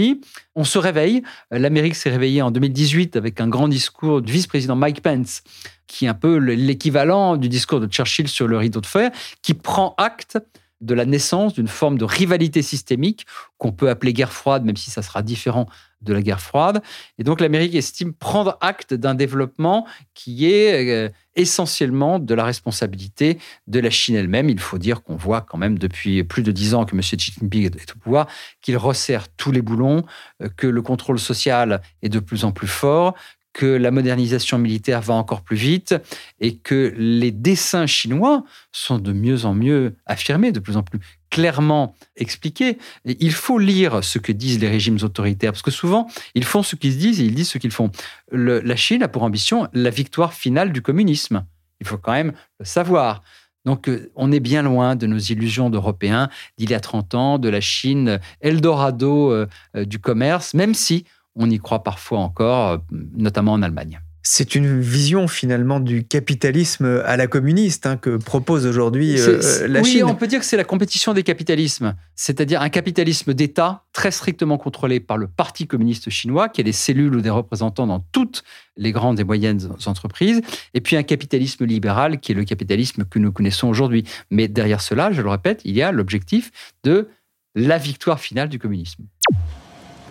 on 0.55 0.63
se 0.63 0.77
réveille. 0.77 1.23
L'Amérique 1.51 1.95
s'est 1.95 2.09
réveillée 2.09 2.41
en 2.41 2.51
2018 2.51 3.15
avec 3.15 3.41
un 3.41 3.47
grand 3.47 3.67
discours 3.67 4.21
du 4.21 4.31
vice-président 4.31 4.75
Mike 4.75 5.01
Pence, 5.01 5.41
qui 5.87 6.05
est 6.05 6.07
un 6.07 6.13
peu 6.13 6.37
l'équivalent 6.37 7.37
du 7.37 7.49
discours 7.49 7.79
de 7.79 7.87
Churchill 7.87 8.27
sur 8.27 8.47
le 8.47 8.57
rideau 8.57 8.81
de 8.81 8.85
fer, 8.85 9.11
qui 9.41 9.53
prend 9.53 9.95
acte 9.97 10.37
de 10.85 10.93
la 10.93 11.05
naissance 11.05 11.53
d'une 11.53 11.67
forme 11.67 11.97
de 11.97 12.05
rivalité 12.05 12.61
systémique 12.61 13.25
qu'on 13.57 13.71
peut 13.71 13.89
appeler 13.89 14.13
guerre 14.13 14.31
froide, 14.31 14.63
même 14.63 14.77
si 14.77 14.91
ça 14.91 15.01
sera 15.01 15.21
différent 15.21 15.67
de 16.01 16.13
la 16.13 16.21
guerre 16.21 16.41
froide. 16.41 16.81
Et 17.17 17.23
donc 17.23 17.41
l'Amérique 17.41 17.75
estime 17.75 18.13
prendre 18.13 18.57
acte 18.61 18.93
d'un 18.93 19.15
développement 19.15 19.87
qui 20.13 20.45
est 20.45 20.87
euh, 20.87 21.09
essentiellement 21.35 22.19
de 22.19 22.33
la 22.33 22.43
responsabilité 22.45 23.39
de 23.67 23.79
la 23.79 23.89
Chine 23.89 24.15
elle-même. 24.15 24.49
Il 24.49 24.59
faut 24.59 24.77
dire 24.77 25.03
qu'on 25.03 25.15
voit 25.15 25.41
quand 25.41 25.57
même 25.57 25.77
depuis 25.77 26.23
plus 26.23 26.43
de 26.43 26.51
dix 26.51 26.73
ans 26.73 26.85
que 26.85 26.95
M. 26.95 27.01
Xi 27.01 27.17
Jinping 27.17 27.65
est 27.65 27.91
au 27.91 27.99
pouvoir, 27.99 28.27
qu'il 28.61 28.77
resserre 28.77 29.27
tous 29.29 29.51
les 29.51 29.61
boulons, 29.61 30.05
euh, 30.41 30.49
que 30.55 30.67
le 30.67 30.81
contrôle 30.81 31.19
social 31.19 31.81
est 32.01 32.09
de 32.09 32.19
plus 32.19 32.45
en 32.45 32.51
plus 32.51 32.67
fort, 32.67 33.15
que 33.55 33.65
la 33.65 33.89
modernisation 33.89 34.57
militaire 34.57 34.99
va 34.99 35.13
encore 35.13 35.41
plus 35.41 35.55
vite 35.55 35.95
et 36.41 36.57
que 36.57 36.93
les 36.97 37.31
dessins 37.31 37.85
chinois 37.87 38.43
sont 38.73 38.99
de 38.99 39.13
mieux 39.13 39.45
en 39.45 39.53
mieux 39.53 39.95
affirmés, 40.05 40.51
de 40.51 40.59
plus 40.59 40.75
en 40.75 40.83
plus 40.83 40.99
clairement 41.29 41.95
expliqués. 42.17 42.77
il 43.05 43.31
faut 43.31 43.57
lire 43.57 44.03
ce 44.03 44.19
que 44.19 44.33
disent 44.33 44.59
les 44.59 44.67
régimes 44.67 44.97
autoritaires, 45.01 45.53
parce 45.53 45.61
que 45.61 45.71
souvent, 45.71 46.07
ils 46.33 46.43
font 46.43 46.63
ce 46.63 46.75
qu'ils 46.75 46.97
disent 46.97 47.21
et 47.21 47.23
ils 47.23 47.33
disent 47.33 47.49
ce 47.49 47.57
qu'ils 47.57 47.71
font. 47.71 47.91
la 48.31 48.75
Chine 48.75 49.03
a 49.03 49.07
pour 49.07 49.23
ambition 49.23 49.69
la 49.71 49.89
victoire 49.89 50.33
finale 50.33 50.73
du 50.73 50.81
communisme. 50.81 51.45
Il 51.79 51.87
faut 51.87 51.97
quand 51.97 52.11
même 52.11 52.33
le 52.59 52.65
savoir. 52.65 53.23
Donc, 53.63 53.87
euh, 53.87 54.11
on 54.15 54.33
est 54.33 54.41
bien 54.41 54.63
loin 54.63 54.97
de 54.97 55.07
nos 55.07 55.17
illusions 55.17 55.69
d'Européens 55.69 56.29
d'il 56.57 56.69
y 56.71 56.73
a 56.73 56.79
30 56.81 57.15
ans, 57.15 57.39
de 57.39 57.49
la 57.49 57.61
Chine, 57.61 58.19
Eldorado 58.41 59.31
euh, 59.31 59.47
euh, 59.75 59.85
du 59.85 59.99
commerce, 59.99 60.53
même 60.53 60.73
si 60.73 61.05
on 61.35 61.49
y 61.49 61.59
croit 61.59 61.83
parfois 61.83 62.19
encore, 62.19 62.71
euh, 62.71 62.77
notamment 63.15 63.53
en 63.53 63.61
Allemagne. 63.61 63.99
C'est 64.27 64.55
une 64.55 64.81
vision 64.81 65.27
finalement 65.27 65.79
du 65.79 66.03
capitalisme 66.03 67.03
à 67.05 67.15
la 67.15 67.27
communiste 67.27 67.85
hein, 67.85 67.95
que 67.95 68.17
propose 68.17 68.65
aujourd'hui 68.65 69.19
euh, 69.19 69.67
la 69.67 69.83
Chine. 69.83 69.97
Oui, 69.97 70.03
on 70.03 70.15
peut 70.15 70.25
dire 70.25 70.39
que 70.39 70.47
c'est 70.47 70.57
la 70.57 70.63
compétition 70.63 71.13
des 71.13 71.21
capitalismes, 71.21 71.93
c'est-à-dire 72.15 72.59
un 72.63 72.69
capitalisme 72.69 73.35
d'État 73.35 73.83
très 73.93 74.09
strictement 74.09 74.57
contrôlé 74.57 74.99
par 74.99 75.19
le 75.19 75.27
Parti 75.27 75.67
communiste 75.67 76.09
chinois, 76.09 76.49
qui 76.49 76.61
a 76.61 76.63
des 76.63 76.71
cellules 76.71 77.15
ou 77.15 77.21
des 77.21 77.29
représentants 77.29 77.85
dans 77.85 77.99
toutes 77.99 78.43
les 78.77 78.91
grandes 78.91 79.19
et 79.19 79.23
moyennes 79.23 79.69
entreprises, 79.85 80.41
et 80.73 80.81
puis 80.81 80.95
un 80.95 81.03
capitalisme 81.03 81.63
libéral 81.63 82.19
qui 82.19 82.31
est 82.31 82.35
le 82.35 82.45
capitalisme 82.45 83.05
que 83.05 83.19
nous 83.19 83.31
connaissons 83.31 83.67
aujourd'hui. 83.67 84.05
Mais 84.31 84.47
derrière 84.47 84.81
cela, 84.81 85.11
je 85.11 85.21
le 85.21 85.29
répète, 85.29 85.61
il 85.65 85.75
y 85.75 85.83
a 85.83 85.91
l'objectif 85.91 86.49
de 86.83 87.09
la 87.53 87.77
victoire 87.77 88.19
finale 88.19 88.49
du 88.49 88.57
communisme. 88.57 89.03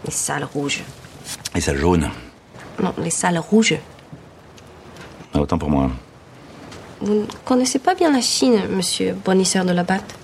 Les 0.05 0.13
salles 0.13 0.45
rouges. 0.45 0.85
Les 1.55 1.61
salles 1.61 1.79
jaunes. 1.79 2.11
Non, 2.83 2.95
les 2.99 3.11
salles 3.11 3.39
rouges. 3.39 3.77
Ah, 5.33 5.41
autant 5.41 5.59
pour 5.59 5.71
moi. 5.71 5.91
Vous 7.01 7.15
ne 7.15 7.27
connaissez 7.45 7.79
pas 7.79 7.95
bien 7.95 8.13
la 8.13 8.21
Chine, 8.21 8.63
monsieur 8.71 9.15
bonisseur 9.25 9.65
de 9.65 9.73
la 9.73 9.85
batte? 9.85 10.15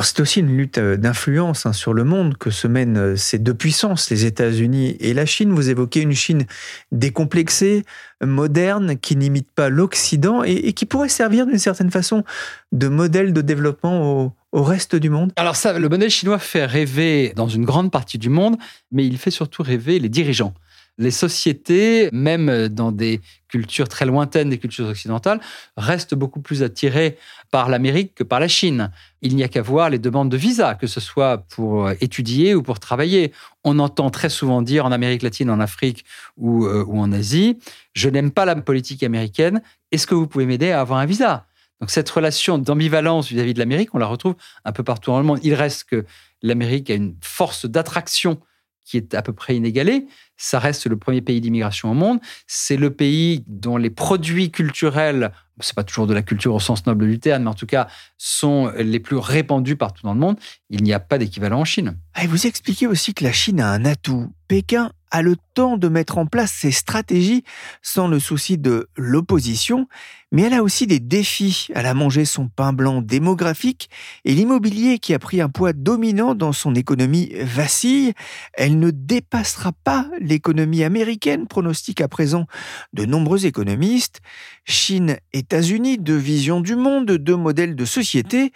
C'est 0.00 0.20
aussi 0.20 0.40
une 0.40 0.56
lutte 0.56 0.78
euh, 0.78 0.96
d'influence 0.96 1.66
hein, 1.66 1.72
sur 1.72 1.92
le 1.92 2.04
monde 2.04 2.36
que 2.38 2.50
se 2.50 2.66
mènent 2.68 2.96
euh, 2.96 3.16
ces 3.16 3.38
deux 3.38 3.54
puissances, 3.54 4.10
les 4.10 4.24
États-Unis 4.24 4.96
et 5.00 5.12
la 5.12 5.26
Chine. 5.26 5.52
Vous 5.52 5.70
évoquez 5.70 6.00
une 6.00 6.14
Chine 6.14 6.46
décomplexée, 6.92 7.84
moderne, 8.24 8.96
qui 8.96 9.16
n'imite 9.16 9.50
pas 9.50 9.68
l'Occident 9.68 10.42
et, 10.44 10.72
qui 10.72 10.86
pourrait 10.86 11.08
servir 11.08 11.46
d'une 11.46 11.58
certaine 11.58 11.90
façon 11.90 12.24
de 12.70 12.88
modèle 12.88 13.32
de 13.32 13.42
développement 13.42 14.02
au, 14.02 14.32
au 14.52 14.62
reste 14.62 14.94
du 14.94 15.10
monde 15.10 15.32
Alors 15.36 15.56
ça, 15.56 15.78
le 15.78 15.88
modèle 15.88 16.10
chinois 16.10 16.38
fait 16.38 16.64
rêver 16.64 17.32
dans 17.34 17.48
une 17.48 17.64
grande 17.64 17.90
partie 17.90 18.18
du 18.18 18.28
monde, 18.28 18.56
mais 18.90 19.06
il 19.06 19.18
fait 19.18 19.30
surtout 19.30 19.62
rêver 19.62 19.98
les 19.98 20.08
dirigeants 20.08 20.54
les 20.98 21.10
sociétés, 21.10 22.10
même 22.12 22.68
dans 22.68 22.92
des 22.92 23.20
cultures 23.48 23.88
très 23.88 24.06
lointaines 24.06 24.50
des 24.50 24.58
cultures 24.58 24.86
occidentales, 24.86 25.40
restent 25.76 26.14
beaucoup 26.14 26.40
plus 26.40 26.62
attirées 26.62 27.16
par 27.50 27.68
l'Amérique 27.68 28.14
que 28.14 28.24
par 28.24 28.40
la 28.40 28.48
Chine. 28.48 28.90
Il 29.20 29.34
n'y 29.36 29.42
a 29.42 29.48
qu'à 29.48 29.62
voir 29.62 29.90
les 29.90 29.98
demandes 29.98 30.30
de 30.30 30.36
visa, 30.36 30.74
que 30.74 30.86
ce 30.86 31.00
soit 31.00 31.38
pour 31.48 31.90
étudier 32.00 32.54
ou 32.54 32.62
pour 32.62 32.78
travailler. 32.78 33.32
On 33.64 33.78
entend 33.78 34.10
très 34.10 34.28
souvent 34.28 34.62
dire 34.62 34.84
en 34.86 34.92
Amérique 34.92 35.22
latine, 35.22 35.50
en 35.50 35.60
Afrique 35.60 36.04
ou, 36.36 36.66
euh, 36.66 36.84
ou 36.86 36.98
en 36.98 37.12
Asie, 37.12 37.58
je 37.94 38.08
n'aime 38.08 38.30
pas 38.30 38.44
la 38.44 38.56
politique 38.56 39.02
américaine, 39.02 39.62
est-ce 39.90 40.06
que 40.06 40.14
vous 40.14 40.26
pouvez 40.26 40.46
m'aider 40.46 40.70
à 40.70 40.80
avoir 40.80 40.98
un 40.98 41.06
visa? 41.06 41.46
Donc 41.82 41.90
cette 41.90 42.08
relation 42.10 42.58
d'ambivalence 42.58 43.28
vis-à-vis 43.28 43.54
de 43.54 43.58
l'Amérique, 43.58 43.92
on 43.92 43.98
la 43.98 44.06
retrouve 44.06 44.36
un 44.64 44.70
peu 44.70 44.84
partout 44.84 45.10
dans 45.10 45.18
le 45.18 45.24
monde. 45.24 45.40
Il 45.42 45.52
reste 45.52 45.82
que 45.82 46.06
l'Amérique 46.40 46.88
a 46.90 46.94
une 46.94 47.16
force 47.20 47.66
d'attraction 47.66 48.38
qui 48.84 48.96
est 48.96 49.14
à 49.14 49.22
peu 49.22 49.32
près 49.32 49.56
inégalée. 49.56 50.06
Ça 50.36 50.60
reste 50.60 50.86
le 50.86 50.96
premier 50.96 51.22
pays 51.22 51.40
d'immigration 51.40 51.90
au 51.90 51.94
monde. 51.94 52.20
C'est 52.46 52.76
le 52.76 52.92
pays 52.94 53.42
dont 53.48 53.78
les 53.78 53.90
produits 53.90 54.52
culturels, 54.52 55.32
c'est 55.58 55.74
pas 55.74 55.82
toujours 55.82 56.06
de 56.06 56.14
la 56.14 56.22
culture 56.22 56.54
au 56.54 56.60
sens 56.60 56.86
noble 56.86 57.08
du 57.08 57.18
terme, 57.18 57.42
mais 57.42 57.50
en 57.50 57.54
tout 57.54 57.66
cas, 57.66 57.88
sont 58.16 58.70
les 58.78 59.00
plus 59.00 59.16
répandus 59.16 59.74
partout 59.74 60.04
dans 60.04 60.14
le 60.14 60.20
monde. 60.20 60.38
Il 60.70 60.84
n'y 60.84 60.92
a 60.92 61.00
pas 61.00 61.18
d'équivalent 61.18 61.58
en 61.58 61.64
Chine. 61.64 61.98
Et 62.22 62.28
vous 62.28 62.46
expliquez 62.46 62.86
aussi 62.86 63.12
que 63.12 63.24
la 63.24 63.32
Chine 63.32 63.60
a 63.60 63.68
un 63.68 63.84
atout. 63.84 64.32
Pékin 64.46 64.92
a 65.12 65.20
le 65.20 65.36
temps 65.54 65.76
de 65.76 65.88
mettre 65.88 66.16
en 66.16 66.26
place 66.26 66.50
ses 66.50 66.72
stratégies 66.72 67.44
sans 67.82 68.08
le 68.08 68.18
souci 68.18 68.56
de 68.56 68.88
l'opposition, 68.96 69.86
mais 70.32 70.42
elle 70.42 70.54
a 70.54 70.62
aussi 70.62 70.86
des 70.86 71.00
défis. 71.00 71.68
Elle 71.74 71.84
a 71.84 71.92
mangé 71.92 72.24
son 72.24 72.48
pain 72.48 72.72
blanc 72.72 73.02
démographique 73.02 73.90
et 74.24 74.34
l'immobilier 74.34 74.98
qui 74.98 75.12
a 75.12 75.18
pris 75.18 75.42
un 75.42 75.50
poids 75.50 75.74
dominant 75.74 76.34
dans 76.34 76.54
son 76.54 76.74
économie 76.74 77.30
vacille. 77.42 78.14
Elle 78.54 78.78
ne 78.78 78.90
dépassera 78.90 79.72
pas 79.84 80.06
l'économie 80.18 80.82
américaine, 80.82 81.46
pronostique 81.46 82.00
à 82.00 82.08
présent 82.08 82.46
de 82.94 83.04
nombreux 83.04 83.44
économistes. 83.44 84.22
Chine, 84.64 85.18
États-Unis, 85.34 85.98
deux 85.98 86.16
visions 86.16 86.62
du 86.62 86.74
monde, 86.74 87.10
deux 87.10 87.36
modèles 87.36 87.76
de 87.76 87.84
société. 87.84 88.52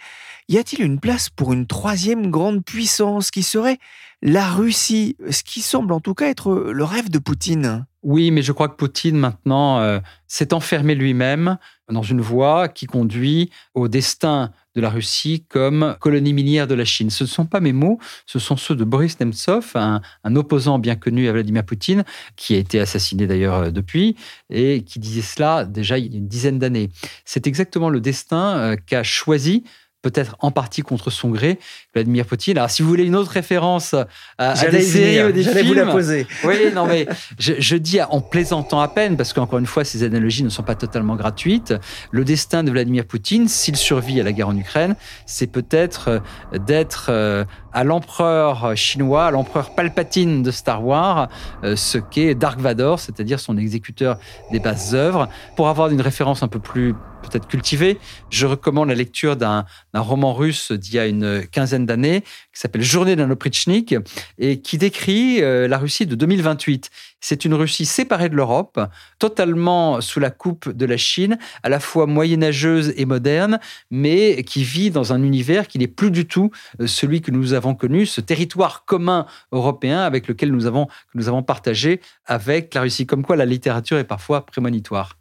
Y 0.49 0.57
a-t-il 0.57 0.81
une 0.81 0.99
place 0.99 1.29
pour 1.29 1.53
une 1.53 1.67
troisième 1.67 2.31
grande 2.31 2.65
puissance 2.65 3.29
qui 3.29 3.43
serait 3.43 3.77
la 4.21 4.49
Russie, 4.49 5.15
ce 5.29 5.43
qui 5.43 5.61
semble 5.61 5.93
en 5.93 5.99
tout 5.99 6.13
cas 6.13 6.27
être 6.27 6.53
le 6.53 6.83
rêve 6.83 7.09
de 7.09 7.19
Poutine. 7.19 7.85
Oui, 8.03 8.31
mais 8.31 8.41
je 8.41 8.51
crois 8.51 8.69
que 8.69 8.75
Poutine 8.75 9.17
maintenant 9.17 9.79
euh, 9.79 9.99
s'est 10.27 10.53
enfermé 10.53 10.95
lui-même 10.95 11.57
dans 11.91 12.03
une 12.03 12.21
voie 12.21 12.67
qui 12.69 12.85
conduit 12.85 13.49
au 13.73 13.87
destin 13.87 14.51
de 14.75 14.81
la 14.81 14.89
Russie 14.89 15.45
comme 15.49 15.95
colonie 15.99 16.33
minière 16.33 16.67
de 16.67 16.73
la 16.75 16.85
Chine. 16.85 17.09
Ce 17.09 17.23
ne 17.23 17.27
sont 17.27 17.45
pas 17.45 17.59
mes 17.59 17.73
mots, 17.73 17.99
ce 18.25 18.39
sont 18.39 18.55
ceux 18.55 18.75
de 18.75 18.83
Boris 18.83 19.19
Nemtsov, 19.19 19.71
un, 19.75 20.01
opposant 20.35 20.79
bien 20.79 20.95
connu 20.95 21.27
à 21.27 21.33
Vladimir 21.33 21.65
Poutine, 21.65 22.03
qui 22.35 22.55
a 22.55 22.59
été 22.59 22.79
assassiné 22.79 23.27
d'ailleurs 23.27 23.55
euh, 23.55 23.71
depuis, 23.71 24.15
et 24.49 24.83
qui 24.83 24.99
disait 24.99 25.21
cela 25.21 25.65
déjà 25.65 25.97
il 25.97 26.13
y 26.13 26.15
a 26.15 26.19
une 26.19 26.27
dizaine 26.27 26.59
d'années. 26.59 26.89
C'est 27.25 27.45
exactement 27.45 27.89
le 27.89 27.99
destin 27.99 28.57
euh, 28.57 28.75
qu'a 28.75 29.03
choisi 29.03 29.63
peut-être 30.09 30.37
en 30.39 30.51
partie 30.51 30.81
contre 30.83 31.09
son 31.09 31.29
gré, 31.29 31.59
Vladimir 31.93 32.25
Poutine. 32.25 32.57
Alors, 32.57 32.69
si 32.69 32.81
vous 32.81 32.87
voulez 32.87 33.03
une 33.03 33.15
autre 33.15 33.31
référence 33.31 33.93
à, 34.37 34.53
des 34.69 34.81
séries 34.81 35.29
ou 35.29 35.31
des 35.33 35.43
films, 35.43 35.67
vous 35.67 35.73
la 35.73 35.85
poser. 35.87 36.27
Oui, 36.43 36.71
non, 36.73 36.85
mais 36.85 37.07
je, 37.39 37.75
dis 37.75 38.01
en 38.01 38.21
plaisantant 38.21 38.79
à 38.79 38.87
peine, 38.87 39.17
parce 39.17 39.33
qu'encore 39.33 39.59
une 39.59 39.65
fois, 39.65 39.83
ces 39.83 40.03
analogies 40.03 40.43
ne 40.43 40.49
sont 40.49 40.63
pas 40.63 40.75
totalement 40.75 41.15
gratuites. 41.15 41.73
Le 42.11 42.23
destin 42.23 42.63
de 42.63 42.71
Vladimir 42.71 43.05
Poutine, 43.05 43.47
s'il 43.47 43.75
survit 43.75 44.21
à 44.21 44.23
la 44.23 44.31
guerre 44.31 44.47
en 44.47 44.57
Ukraine, 44.57 44.95
c'est 45.25 45.47
peut-être 45.47 46.07
euh, 46.07 46.19
d'être 46.57 47.07
euh, 47.09 47.43
à 47.73 47.83
l'empereur 47.83 48.75
chinois, 48.75 49.25
à 49.25 49.31
l'empereur 49.31 49.75
Palpatine 49.75 50.41
de 50.41 50.51
Star 50.51 50.85
Wars, 50.85 51.29
euh, 51.63 51.75
ce 51.75 51.97
qu'est 51.97 52.33
Dark 52.33 52.59
Vador, 52.59 52.99
c'est-à-dire 52.99 53.39
son 53.39 53.57
exécuteur 53.57 54.17
des 54.51 54.59
basses 54.59 54.93
œuvres. 54.93 55.27
Pour 55.55 55.67
avoir 55.67 55.89
une 55.89 56.01
référence 56.01 56.43
un 56.43 56.47
peu 56.47 56.59
plus 56.59 56.95
peut-être 57.29 57.47
cultivée, 57.47 57.97
je 58.29 58.45
recommande 58.45 58.89
la 58.89 58.95
lecture 58.95 59.35
d'un 59.35 59.65
roman 59.93 60.33
russe 60.33 60.71
d'il 60.71 60.95
y 60.95 60.99
a 60.99 61.07
une 61.07 61.45
quinzaine 61.47 61.85
d'années 61.85 62.21
qui 62.21 62.59
s'appelle 62.59 62.81
Journée 62.81 63.15
d'un 63.15 63.29
oprichnik 63.29 63.95
et 64.37 64.61
qui 64.61 64.77
décrit 64.77 65.41
euh, 65.41 65.67
la 65.67 65.77
Russie 65.77 66.05
de 66.05 66.15
2028. 66.15 66.89
C'est 67.19 67.45
une 67.45 67.53
Russie 67.53 67.85
séparée 67.85 68.29
de 68.29 68.35
l'Europe, 68.35 68.79
totalement 69.19 70.01
sous 70.01 70.19
la 70.19 70.29
coupe 70.29 70.69
de 70.69 70.85
la 70.85 70.97
Chine, 70.97 71.37
à 71.63 71.69
la 71.69 71.79
fois 71.79 72.05
moyenâgeuse 72.05 72.93
et 72.95 73.05
moderne, 73.05 73.59
mais 73.89 74.43
qui 74.43 74.63
vit 74.63 74.91
dans 74.91 75.13
un 75.13 75.23
univers 75.23 75.67
qui 75.67 75.79
n'est 75.79 75.87
plus 75.87 76.11
du 76.11 76.27
tout 76.27 76.51
euh, 76.79 76.87
celui 76.87 77.21
que 77.21 77.31
nous 77.31 77.53
avons 77.53 77.75
connu, 77.75 78.05
ce 78.05 78.21
territoire 78.21 78.85
commun 78.85 79.25
européen 79.51 79.99
avec 80.01 80.27
lequel 80.27 80.51
nous 80.51 80.65
avons, 80.65 80.87
nous 81.15 81.27
avons 81.27 81.43
partagé 81.43 82.01
avec 82.25 82.73
la 82.73 82.81
Russie. 82.81 83.05
Comme 83.05 83.23
quoi 83.23 83.35
la 83.35 83.45
littérature 83.45 83.97
est 83.97 84.03
parfois 84.03 84.45
prémonitoire. 84.45 85.17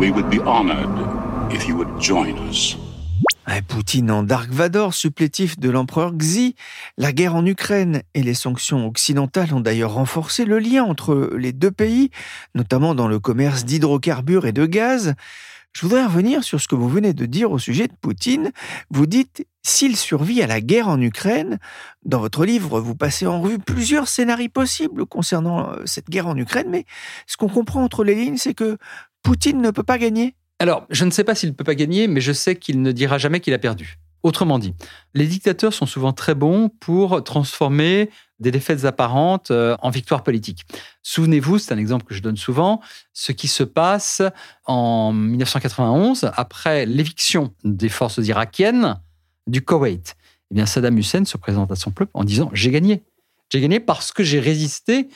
We 0.00 0.10
would 0.10 0.30
be 0.30 0.40
honored 0.46 0.88
if 1.52 1.68
you 1.68 1.76
would 1.76 2.00
join 2.00 2.34
us. 2.48 2.74
Poutine 3.68 4.10
en 4.10 4.22
Dark 4.22 4.50
Vador, 4.50 4.94
supplétif 4.94 5.58
de 5.58 5.68
l'empereur 5.68 6.16
Xi. 6.16 6.54
La 6.96 7.12
guerre 7.12 7.34
en 7.34 7.44
Ukraine 7.44 8.00
et 8.14 8.22
les 8.22 8.32
sanctions 8.32 8.86
occidentales 8.86 9.52
ont 9.52 9.60
d'ailleurs 9.60 9.92
renforcé 9.92 10.46
le 10.46 10.58
lien 10.58 10.84
entre 10.84 11.30
les 11.36 11.52
deux 11.52 11.70
pays, 11.70 12.08
notamment 12.54 12.94
dans 12.94 13.08
le 13.08 13.18
commerce 13.18 13.66
d'hydrocarbures 13.66 14.46
et 14.46 14.52
de 14.52 14.64
gaz. 14.64 15.14
Je 15.72 15.82
voudrais 15.82 16.04
revenir 16.04 16.42
sur 16.44 16.60
ce 16.60 16.66
que 16.66 16.74
vous 16.74 16.88
venez 16.88 17.12
de 17.12 17.26
dire 17.26 17.52
au 17.52 17.58
sujet 17.58 17.86
de 17.86 17.92
Poutine. 18.00 18.52
Vous 18.90 19.06
dites 19.06 19.46
s'il 19.62 19.96
survit 19.96 20.42
à 20.42 20.46
la 20.46 20.60
guerre 20.60 20.88
en 20.88 21.00
Ukraine. 21.00 21.58
Dans 22.04 22.18
votre 22.18 22.44
livre, 22.44 22.80
vous 22.80 22.96
passez 22.96 23.26
en 23.26 23.40
revue 23.40 23.58
plusieurs 23.58 24.08
scénarios 24.08 24.48
possibles 24.48 25.06
concernant 25.06 25.70
euh, 25.70 25.82
cette 25.84 26.08
guerre 26.08 26.26
en 26.26 26.36
Ukraine, 26.36 26.68
mais 26.70 26.86
ce 27.26 27.36
qu'on 27.36 27.48
comprend 27.48 27.84
entre 27.84 28.02
les 28.02 28.14
lignes, 28.14 28.38
c'est 28.38 28.54
que 28.54 28.78
Poutine 29.22 29.60
ne 29.60 29.70
peut 29.70 29.82
pas 29.82 29.98
gagner? 29.98 30.34
Alors, 30.58 30.86
je 30.90 31.04
ne 31.04 31.10
sais 31.10 31.24
pas 31.24 31.34
s'il 31.34 31.50
ne 31.50 31.54
peut 31.54 31.64
pas 31.64 31.74
gagner, 31.74 32.06
mais 32.06 32.20
je 32.20 32.32
sais 32.32 32.56
qu'il 32.56 32.82
ne 32.82 32.92
dira 32.92 33.18
jamais 33.18 33.40
qu'il 33.40 33.54
a 33.54 33.58
perdu. 33.58 33.98
Autrement 34.22 34.58
dit, 34.58 34.74
les 35.14 35.26
dictateurs 35.26 35.72
sont 35.72 35.86
souvent 35.86 36.12
très 36.12 36.34
bons 36.34 36.68
pour 36.68 37.24
transformer 37.24 38.10
des 38.38 38.50
défaites 38.50 38.84
apparentes 38.84 39.50
euh, 39.50 39.76
en 39.80 39.88
victoires 39.88 40.22
politiques. 40.22 40.66
Souvenez-vous, 41.02 41.58
c'est 41.58 41.72
un 41.72 41.78
exemple 41.78 42.04
que 42.04 42.14
je 42.14 42.20
donne 42.20 42.36
souvent, 42.36 42.82
ce 43.14 43.32
qui 43.32 43.48
se 43.48 43.62
passe 43.62 44.20
en 44.66 45.12
1991, 45.12 46.30
après 46.34 46.84
l'éviction 46.84 47.54
des 47.64 47.88
forces 47.88 48.18
irakiennes 48.18 49.00
du 49.46 49.62
Koweït. 49.62 50.16
Eh 50.50 50.54
bien, 50.54 50.66
Saddam 50.66 50.98
Hussein 50.98 51.24
se 51.24 51.38
présente 51.38 51.70
à 51.70 51.76
son 51.76 51.90
peuple 51.90 52.10
en 52.12 52.24
disant 52.24 52.50
J'ai 52.52 52.70
gagné. 52.70 53.02
J'ai 53.50 53.60
gagné 53.60 53.80
parce 53.80 54.12
que 54.12 54.22
j'ai 54.22 54.40
résisté 54.40 55.08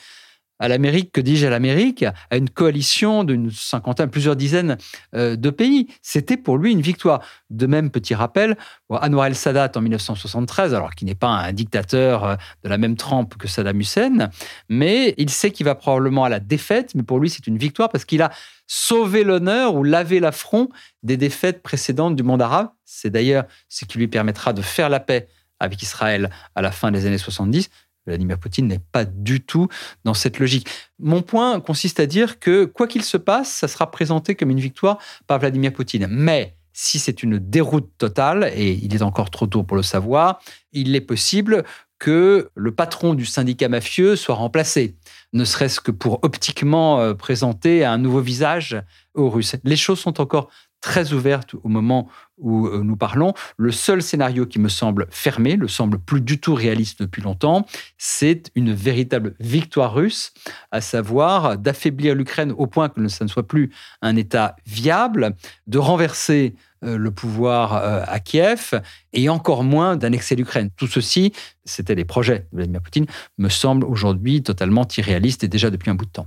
à 0.65 0.69
l'Amérique, 0.69 1.13
que 1.13 1.21
dis-je 1.21 1.47
à 1.47 1.51
l'Amérique, 1.51 2.07
à 2.31 2.37
une 2.39 2.49
coalition 2.49 3.23
d'une 3.23 3.51
cinquantaine, 3.51 4.09
plusieurs 4.09 4.35
dizaines 4.35 4.79
euh, 5.15 5.37
de 5.37 5.51
pays. 5.51 5.89
C'était 6.01 6.39
pour 6.39 6.57
lui 6.57 6.73
une 6.73 6.81
victoire. 6.81 7.21
De 7.51 7.67
même, 7.67 7.91
petit 7.91 8.15
rappel, 8.15 8.57
Anwar 8.89 9.27
el-Sadat 9.27 9.73
en 9.77 9.83
1973, 9.83 10.73
alors 10.73 10.95
qu'il 10.95 11.07
n'est 11.07 11.15
pas 11.15 11.29
un 11.29 11.53
dictateur 11.53 12.25
euh, 12.25 12.37
de 12.65 12.71
la 12.71 12.79
même 12.79 12.97
trempe 12.97 13.37
que 13.37 13.47
Saddam 13.47 13.79
Hussein, 13.79 14.31
mais 14.71 15.15
il 15.19 15.29
sait 15.29 15.51
qu'il 15.51 15.67
va 15.67 15.75
probablement 15.75 16.25
à 16.25 16.31
la 16.31 16.41
défaite, 16.41 16.95
mais 16.95 17.03
pour 17.03 17.19
lui 17.19 17.29
c'est 17.29 17.47
une 17.47 17.59
victoire 17.59 17.91
parce 17.91 18.07
qu'il 18.07 18.23
a 18.23 18.31
sauvé 18.67 19.23
l'honneur 19.23 19.75
ou 19.75 19.85
lavé 19.85 20.19
l'affront 20.19 20.71
des 21.03 21.19
défaites 21.19 21.63
précédentes 21.63 22.17
du 22.17 22.23
monde 22.23 22.41
arabe. 22.41 22.71
C'est 22.87 23.11
d'ailleurs 23.11 23.45
ce 23.69 23.85
qui 23.85 23.99
lui 23.99 24.09
permettra 24.09 24.55
de 24.55 24.63
faire 24.63 24.89
la 24.89 25.01
paix 25.01 25.29
avec 25.61 25.83
Israël 25.83 26.31
à 26.55 26.63
la 26.63 26.71
fin 26.71 26.91
des 26.91 27.07
années 27.07 27.19
70. 27.19 27.71
Vladimir 28.07 28.39
Poutine 28.39 28.67
n'est 28.67 28.83
pas 28.93 29.05
du 29.05 29.41
tout 29.41 29.69
dans 30.05 30.15
cette 30.15 30.39
logique. 30.39 30.69
Mon 30.99 31.23
point 31.23 31.61
consiste 31.61 32.01
à 32.01 32.07
dire 32.07 32.39
que 32.39 32.65
quoi 32.65 32.87
qu'il 32.87 33.03
se 33.03 33.17
passe, 33.17 33.51
ça 33.51 33.69
sera 33.69 33.91
présenté 33.91 34.35
comme 34.35 34.51
une 34.51 34.61
victoire 34.61 34.99
par 35.27 35.39
Vladimir 35.39 35.73
Poutine. 35.73 36.07
Mais 36.11 36.57
si 36.73 36.99
c'est 36.99 37.23
une 37.23 37.39
déroute 37.39 37.91
totale, 37.99 38.51
et 38.55 38.73
il 38.73 38.95
est 38.95 39.03
encore 39.03 39.31
trop 39.31 39.47
tôt 39.47 39.63
pour 39.63 39.77
le 39.77 39.83
savoir, 39.83 40.41
il 40.73 40.95
est 40.97 41.01
possible 41.01 41.65
que 41.99 42.51
le 42.55 42.75
patron 42.75 43.15
du 43.15 43.25
syndicat 43.25 43.69
mafieux 43.69 44.17
soit 44.17 44.35
remplacé, 44.35 44.97
ne 45.33 45.45
serait-ce 45.45 45.81
que 45.81 45.93
pour 45.93 46.19
optiquement 46.23 47.01
euh, 47.01 47.15
présenter 47.15 47.85
un 47.85 47.97
nouveau 47.97 48.21
visage 48.21 48.77
aux 49.15 49.31
Russes. 49.31 49.57
Les 49.65 49.77
choses 49.77 50.01
sont 50.01 50.21
encore 50.21 50.51
très 50.85 51.15
ouverte 51.15 51.55
au 51.63 51.69
moment 51.71 52.11
où 52.37 52.67
euh, 52.67 52.83
nous 52.85 52.97
parlons. 52.97 53.33
Le 53.57 53.73
seul 53.73 54.03
scénario 54.03 54.45
qui 54.45 54.59
me 54.59 54.69
semble 54.69 55.07
fermé, 55.09 55.57
le 55.57 55.67
semble 55.67 55.99
plus 55.99 56.21
du 56.21 56.39
tout 56.39 56.55
réaliste 56.55 57.01
depuis 57.01 57.23
longtemps, 57.23 57.67
c'est 57.97 58.51
une 58.55 58.75
véritable 58.75 59.35
victoire 59.41 59.95
russe, 59.95 60.35
à 60.73 60.83
savoir 60.83 61.57
d'affaiblir 61.57 62.15
l'Ukraine 62.15 62.53
au 62.53 62.67
point 62.67 62.91
que 62.91 63.09
ça 63.09 63.25
ne 63.25 63.31
soit 63.31 63.49
plus 63.49 63.71
un 64.03 64.15
État 64.17 64.57
viable, 64.67 65.35
de 65.67 65.79
renverser 65.79 66.55
euh, 66.85 66.99
le 66.99 67.11
pouvoir 67.11 67.77
euh, 67.77 68.03
à 68.07 68.21
Kiev 68.21 68.75
et 69.15 69.31
encore 69.31 69.65
moins 69.65 69.97
d'annexer 69.97 70.37
l'Ukraine. 70.37 70.69
Tout 70.77 70.87
ceci, 70.87 71.33
c'était 71.65 71.95
les 71.95 72.05
projets 72.05 72.41
de 72.53 72.59
Vladimir 72.59 72.83
Poutine, 72.83 73.07
me 73.39 73.49
semble 73.49 73.87
aujourd'hui 73.87 74.43
totalement 74.43 74.87
irréaliste 74.99 75.45
et 75.45 75.49
déjà 75.49 75.71
depuis 75.71 75.89
un 75.89 75.95
bout 75.95 76.05
de 76.05 76.11
temps. 76.11 76.27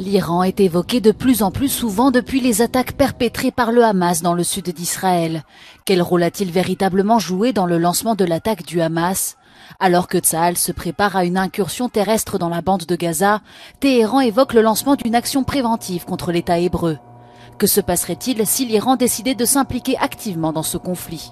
L'Iran 0.00 0.44
est 0.44 0.60
évoqué 0.60 1.02
de 1.02 1.12
plus 1.12 1.42
en 1.42 1.50
plus 1.50 1.68
souvent 1.68 2.10
depuis 2.10 2.40
les 2.40 2.62
attaques 2.62 2.92
perpétrées 2.92 3.50
par 3.50 3.70
le 3.70 3.84
Hamas 3.84 4.22
dans 4.22 4.32
le 4.32 4.44
sud 4.44 4.70
d'Israël. 4.70 5.44
Quel 5.84 6.00
rôle 6.00 6.22
a-t-il 6.22 6.50
véritablement 6.50 7.18
joué 7.18 7.52
dans 7.52 7.66
le 7.66 7.76
lancement 7.76 8.14
de 8.14 8.24
l'attaque 8.24 8.64
du 8.64 8.80
Hamas? 8.80 9.36
Alors 9.78 10.08
que 10.08 10.16
Tsahal 10.16 10.56
se 10.56 10.72
prépare 10.72 11.16
à 11.16 11.26
une 11.26 11.36
incursion 11.36 11.90
terrestre 11.90 12.38
dans 12.38 12.48
la 12.48 12.62
bande 12.62 12.86
de 12.86 12.96
Gaza, 12.96 13.42
Téhéran 13.80 14.20
évoque 14.20 14.54
le 14.54 14.62
lancement 14.62 14.96
d'une 14.96 15.14
action 15.14 15.44
préventive 15.44 16.06
contre 16.06 16.32
l'État 16.32 16.58
hébreu. 16.58 16.96
Que 17.58 17.66
se 17.66 17.82
passerait-il 17.82 18.46
si 18.46 18.64
l'Iran 18.64 18.96
décidait 18.96 19.34
de 19.34 19.44
s'impliquer 19.44 19.98
activement 19.98 20.54
dans 20.54 20.62
ce 20.62 20.78
conflit? 20.78 21.30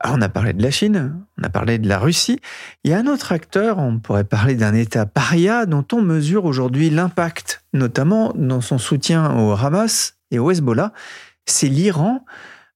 Ah, 0.00 0.12
on 0.14 0.22
a 0.22 0.28
parlé 0.28 0.52
de 0.52 0.62
la 0.62 0.70
Chine, 0.70 1.24
on 1.38 1.42
a 1.42 1.48
parlé 1.48 1.78
de 1.78 1.88
la 1.88 1.98
Russie. 1.98 2.38
Il 2.84 2.90
y 2.90 2.94
a 2.94 2.98
un 2.98 3.06
autre 3.06 3.32
acteur, 3.32 3.78
on 3.78 3.98
pourrait 3.98 4.24
parler 4.24 4.54
d'un 4.54 4.74
État 4.74 5.06
paria 5.06 5.66
dont 5.66 5.84
on 5.92 6.02
mesure 6.02 6.44
aujourd'hui 6.44 6.88
l'impact, 6.88 7.64
notamment 7.72 8.32
dans 8.36 8.60
son 8.60 8.78
soutien 8.78 9.36
au 9.36 9.52
Hamas 9.52 10.14
et 10.30 10.38
au 10.38 10.50
Hezbollah. 10.50 10.92
C'est 11.46 11.68
l'Iran. 11.68 12.24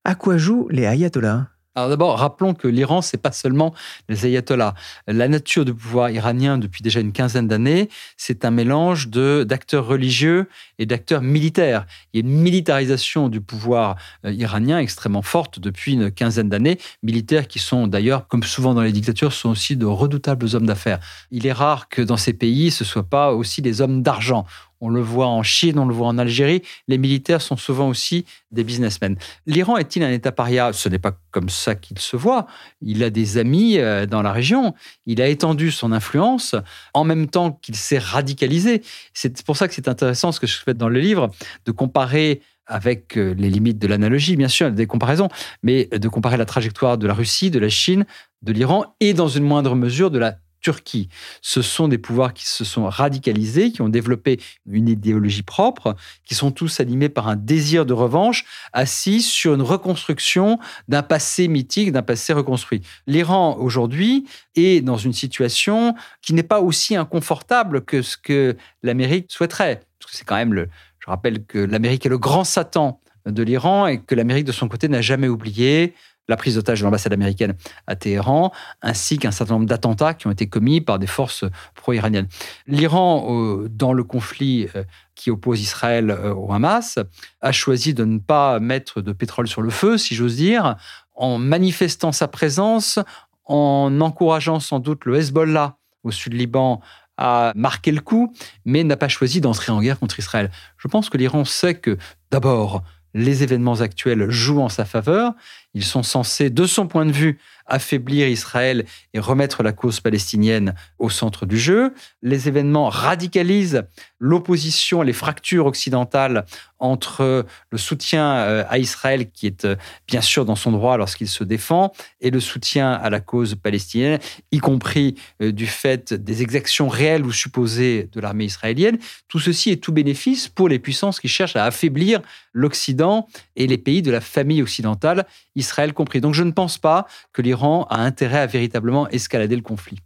À 0.05 0.17
quoi 0.17 0.37
jouent 0.37 0.67
les 0.71 0.85
ayatollahs? 0.85 1.52
Alors 1.75 1.89
d'abord, 1.89 2.19
rappelons 2.19 2.53
que 2.53 2.69
l'Iran, 2.69 3.01
c'est 3.01 3.17
pas 3.17 3.33
seulement 3.33 3.73
les 4.11 4.27
ayatollahs. 4.27 4.75
La 5.07 5.27
nature 5.27 5.65
du 5.65 5.73
pouvoir 5.73 6.11
iranien 6.11 6.59
depuis 6.59 6.83
déjà 6.83 7.01
une 7.01 7.13
quinzaine 7.13 7.49
d'années, 7.49 7.89
c'est 8.19 8.45
un 8.45 8.51
mélange 8.51 9.09
de 9.09 9.45
d'acteurs 9.49 9.87
religieux 9.87 10.49
et 10.79 10.85
d'acteurs 10.85 11.23
militaires. 11.23 11.87
Il 12.13 12.21
y 12.21 12.23
a 12.23 12.29
une 12.29 12.35
militarisation 12.35 13.31
du 13.31 13.41
pouvoir 13.41 13.97
euh, 14.27 14.33
iranien 14.33 14.79
extrêmement 14.81 15.23
forte 15.23 15.61
depuis 15.61 15.95
une 15.95 16.11
quinzaine 16.11 16.51
d'années. 16.51 16.79
Militaires 17.03 17.49
qui 17.49 17.59
sont 17.59 17.87
d'ailleurs, 17.87 18.29
comme 18.29 18.43
souvent 18.43 18.75
dans 18.75 18.83
les 18.83 18.93
dictatures, 18.93 19.33
sont 19.33 19.49
aussi 19.49 19.77
de 19.77 19.87
redoutables 19.87 20.55
hommes 20.55 20.67
d'affaires. 20.67 21.01
Il 21.31 21.47
est 21.47 21.53
rare 21.53 21.89
que 21.89 22.03
dans 22.03 22.19
ces 22.19 22.35
pays, 22.35 22.71
ce 22.71 22.85
soit 22.85 23.09
pas 23.09 23.33
aussi 23.33 23.63
des 23.63 23.81
hommes 23.81 24.03
d'argent. 24.03 24.45
On 24.85 24.91
le 24.91 25.01
voit 25.01 25.29
en 25.29 25.45
Chine, 25.45 25.79
on 25.79 25.87
le 25.87 25.95
voit 25.95 26.09
en 26.09 26.19
Algérie. 26.19 26.61
Les 26.89 26.99
militaires 26.99 27.41
sont 27.41 27.57
souvent 27.57 27.89
aussi 27.89 28.27
des 28.51 28.65
businessmen. 28.65 29.17
L'Iran 29.47 29.77
est-il 29.77 30.03
un 30.03 30.11
État 30.11 30.33
paria? 30.33 30.73
Ce 30.73 30.89
n'est 30.89 30.99
pas 30.99 31.17
comme 31.31 31.49
ça 31.49 31.77
qu'il 31.77 32.01
se 32.01 32.17
voit. 32.17 32.49
Il 32.81 33.05
a 33.05 33.11
des 33.11 33.39
amis 33.39 33.79
euh, 33.79 34.07
dans 34.07 34.23
la 34.23 34.33
région. 34.33 34.75
Il 35.07 35.23
a 35.23 35.29
étendu 35.29 35.71
son 35.71 35.93
influence 35.93 36.57
en 36.95 37.05
même 37.05 37.29
temps 37.29 37.53
qu'il 37.63 37.77
s'est 37.77 38.01
radicalisé. 38.01 38.83
C'est 39.15 39.45
pour 39.45 39.57
ça 39.57 39.69
que 39.69 39.75
c'est 39.75 39.87
intéressant 39.87 40.33
ce 40.33 40.41
que 40.41 40.49
je 40.49 40.59
fais 40.59 40.75
dans 40.75 40.89
le 40.89 40.99
livre, 40.99 41.31
de 41.65 41.71
comparer 41.71 42.43
avec 42.67 43.17
euh, 43.17 43.35
les 43.39 43.51
limites 43.51 43.79
de 43.79 43.87
l'analogie, 43.87 44.35
bien 44.35 44.49
sûr, 44.49 44.73
des 44.73 44.87
comparaisons, 44.87 45.29
mais 45.63 45.87
de 45.93 46.09
comparer 46.09 46.37
la 46.37 46.45
trajectoire 46.45 46.99
de 46.99 47.07
la 47.07 47.15
Russie, 47.15 47.53
de 47.53 47.61
la 47.61 47.69
Chine, 47.69 48.05
de 48.43 48.53
l'Iran 48.53 48.97
et 48.99 49.15
dans 49.15 49.29
une 49.29 49.45
moindre 49.45 49.77
mesure 49.77 50.11
de 50.11 50.19
la 50.19 50.39
Turquie. 50.63 51.09
Ce 51.43 51.61
sont 51.61 51.89
des 51.89 51.99
pouvoirs 51.99 52.33
qui 52.33 52.47
se 52.47 52.65
sont 52.65 52.89
radicalisés, 52.89 53.73
qui 53.73 53.83
ont 53.83 53.89
développé 53.89 54.41
une 54.67 54.89
idéologie 54.89 55.43
propre, 55.43 55.97
qui 56.25 56.35
sont 56.35 56.53
tous 56.53 56.81
animés 56.81 57.09
par 57.09 57.29
un 57.29 57.37
désir 57.37 57.85
de 57.85 57.93
revanche, 57.93 58.45
assis 58.73 59.21
sur 59.21 59.55
une 59.55 59.63
reconstruction 59.63 60.59
d'un 60.89 61.03
passé 61.03 61.49
mythique, 61.49 61.93
d'un 61.93 62.03
passé 62.03 62.33
reconstruit. 62.33 62.83
L'Iran, 63.07 63.57
aujourd'hui, 63.59 64.27
est 64.55 64.81
dans 64.83 64.97
une 64.97 65.13
situation 65.13 65.95
qui 66.23 66.33
n'est 66.33 66.43
pas 66.43 66.61
aussi 66.61 66.97
inconfortable 66.97 67.85
que 67.85 68.01
ce 68.01 68.17
que 68.17 68.57
l'Amérique 68.83 69.27
souhaiterait. 69.29 69.83
Parce 69.99 70.13
que 70.13 70.17
c'est 70.17 70.25
quand 70.25 70.37
même 70.37 70.55
le... 70.55 70.69
Je 71.01 71.11
rappelle 71.11 71.45
que 71.45 71.59
l'Amérique 71.59 72.07
est 72.07 72.09
le 72.09 72.19
grand 72.19 72.45
Satan 72.45 73.01
de 73.27 73.43
l'Iran 73.43 73.89
et 73.89 74.01
que 74.01 74.15
l'Amérique, 74.15 74.45
de 74.45 74.53
son 74.53 74.69
côté, 74.69 74.89
n'a 74.89 75.01
jamais 75.01 75.29
oublié 75.29 75.95
la 76.29 76.37
prise 76.37 76.55
d'otage 76.55 76.81
de 76.81 76.85
l'ambassade 76.85 77.13
américaine 77.13 77.55
à 77.87 77.97
Téhéran, 77.97 78.53
ainsi 78.81 79.19
qu'un 79.19 79.31
certain 79.31 79.55
nombre 79.55 79.67
d'attentats 79.67 80.15
qui 80.15 80.27
ont 80.27 80.31
été 80.31 80.49
commis 80.49 80.81
par 80.81 80.99
des 80.99 81.07
forces 81.07 81.45
pro-iraniennes. 81.75 82.29
L'Iran, 82.67 83.27
euh, 83.29 83.69
dans 83.69 83.93
le 83.93 84.05
conflit 84.05 84.69
euh, 84.77 84.85
qui 85.15 85.31
oppose 85.31 85.61
Israël 85.61 86.11
euh, 86.11 86.35
au 86.35 86.53
Hamas, 86.53 86.99
a 87.41 87.53
choisi 87.53 87.95
de 87.95 88.05
ne 88.05 88.19
pas 88.19 88.61
mettre 88.61 89.01
de 89.01 89.13
pétrole 89.13 89.49
sur 89.49 89.63
le 89.63 89.71
feu, 89.71 89.99
si 89.99 90.15
j'ose 90.15 90.37
dire, 90.37 90.77
en 91.15 91.39
manifestant 91.39 92.13
sa 92.13 92.29
présence, 92.29 92.99
en 93.45 94.01
encourageant 94.01 94.61
sans 94.61 94.79
doute 94.79 95.05
le 95.05 95.17
Hezbollah 95.17 95.77
au 96.05 96.11
sud 96.11 96.35
Liban 96.35 96.81
à 97.17 97.53
marquer 97.55 97.93
le 97.93 98.01
coup, 98.01 98.33
mais 98.65 98.85
n'a 98.85 98.97
pas 98.97 99.09
choisi 99.09 99.41
d'entrer 99.41 99.71
en 99.71 99.81
guerre 99.81 99.99
contre 99.99 100.19
Israël. 100.19 100.51
Je 100.79 100.89
pense 100.89 101.11
que 101.11 101.19
l'Iran 101.19 101.45
sait 101.45 101.75
que, 101.75 101.99
d'abord, 102.31 102.83
les 103.15 103.43
événements 103.43 103.81
actuels 103.81 104.31
jouent 104.31 104.63
en 104.63 104.69
sa 104.69 104.85
faveur. 104.85 105.35
Ils 105.75 105.85
sont 105.85 106.03
censés, 106.03 106.51
de 106.51 106.67
son 106.67 106.87
point 106.87 107.07
de 107.07 107.13
vue, 107.13 107.39
affaiblir 107.67 108.29
Israël 108.29 108.85
et 109.15 109.21
remettre 109.21 109.63
la 109.63 109.73
cause 109.73 110.01
palestinienne 110.01 110.75
au 110.99 111.11
centre 111.11 111.47
du 111.47 111.59
jeu. 111.59 111.95
Les 112.23 112.49
événements 112.49 112.89
radicalisent 112.89 113.85
l'opposition, 114.19 115.03
les 115.03 115.13
fractures 115.13 115.67
occidentales 115.67 116.45
entre 116.79 117.47
le 117.71 117.79
soutien 117.79 118.35
euh, 118.35 118.65
à 118.69 118.79
Israël, 118.79 119.31
qui 119.31 119.47
est 119.47 119.65
euh, 119.65 119.77
bien 120.09 120.21
sûr 120.21 120.45
dans 120.45 120.57
son 120.57 120.73
droit 120.73 120.97
lorsqu'il 120.97 121.29
se 121.29 121.45
défend, 121.45 121.93
et 122.21 122.31
le 122.31 122.41
soutien 122.41 122.93
à 122.93 123.09
la 123.09 123.21
cause 123.21 123.55
palestinienne, 123.55 124.19
y 124.51 124.59
compris 124.59 125.15
euh, 125.41 125.53
du 125.53 125.67
fait 125.67 126.13
des 126.13 126.43
exactions 126.43 126.89
réelles 126.89 127.25
ou 127.25 127.31
supposées 127.31 128.09
de 128.13 128.21
l'armée 128.21 128.45
israélienne. 128.45 128.99
Tout 129.29 129.39
ceci 129.39 129.71
est 129.71 129.77
tout 129.77 129.93
bénéfice 129.93 130.49
pour 130.49 130.69
les 130.69 130.81
puissances 130.81 131.21
qui 131.21 131.29
cherchent 131.29 131.57
à 131.57 131.65
affaiblir 131.65 132.21
l'Occident 132.53 133.29
et 133.55 133.67
les 133.67 133.79
pays 133.79 134.03
de 134.03 134.11
la 134.11 134.21
famille 134.21 134.61
occidentale, 134.61 135.27
Israël 135.63 135.93
compris. 135.93 136.21
Donc 136.21 136.35
je 136.35 136.43
ne 136.43 136.51
pense 136.51 136.77
pas 136.77 137.07
que 137.33 137.41
l'Iran 137.41 137.87
a 137.89 138.01
intérêt 138.01 138.41
à 138.41 138.47
véritablement 138.47 139.09
escalader 139.09 139.57
le 139.57 139.63
conflit. 139.63 139.99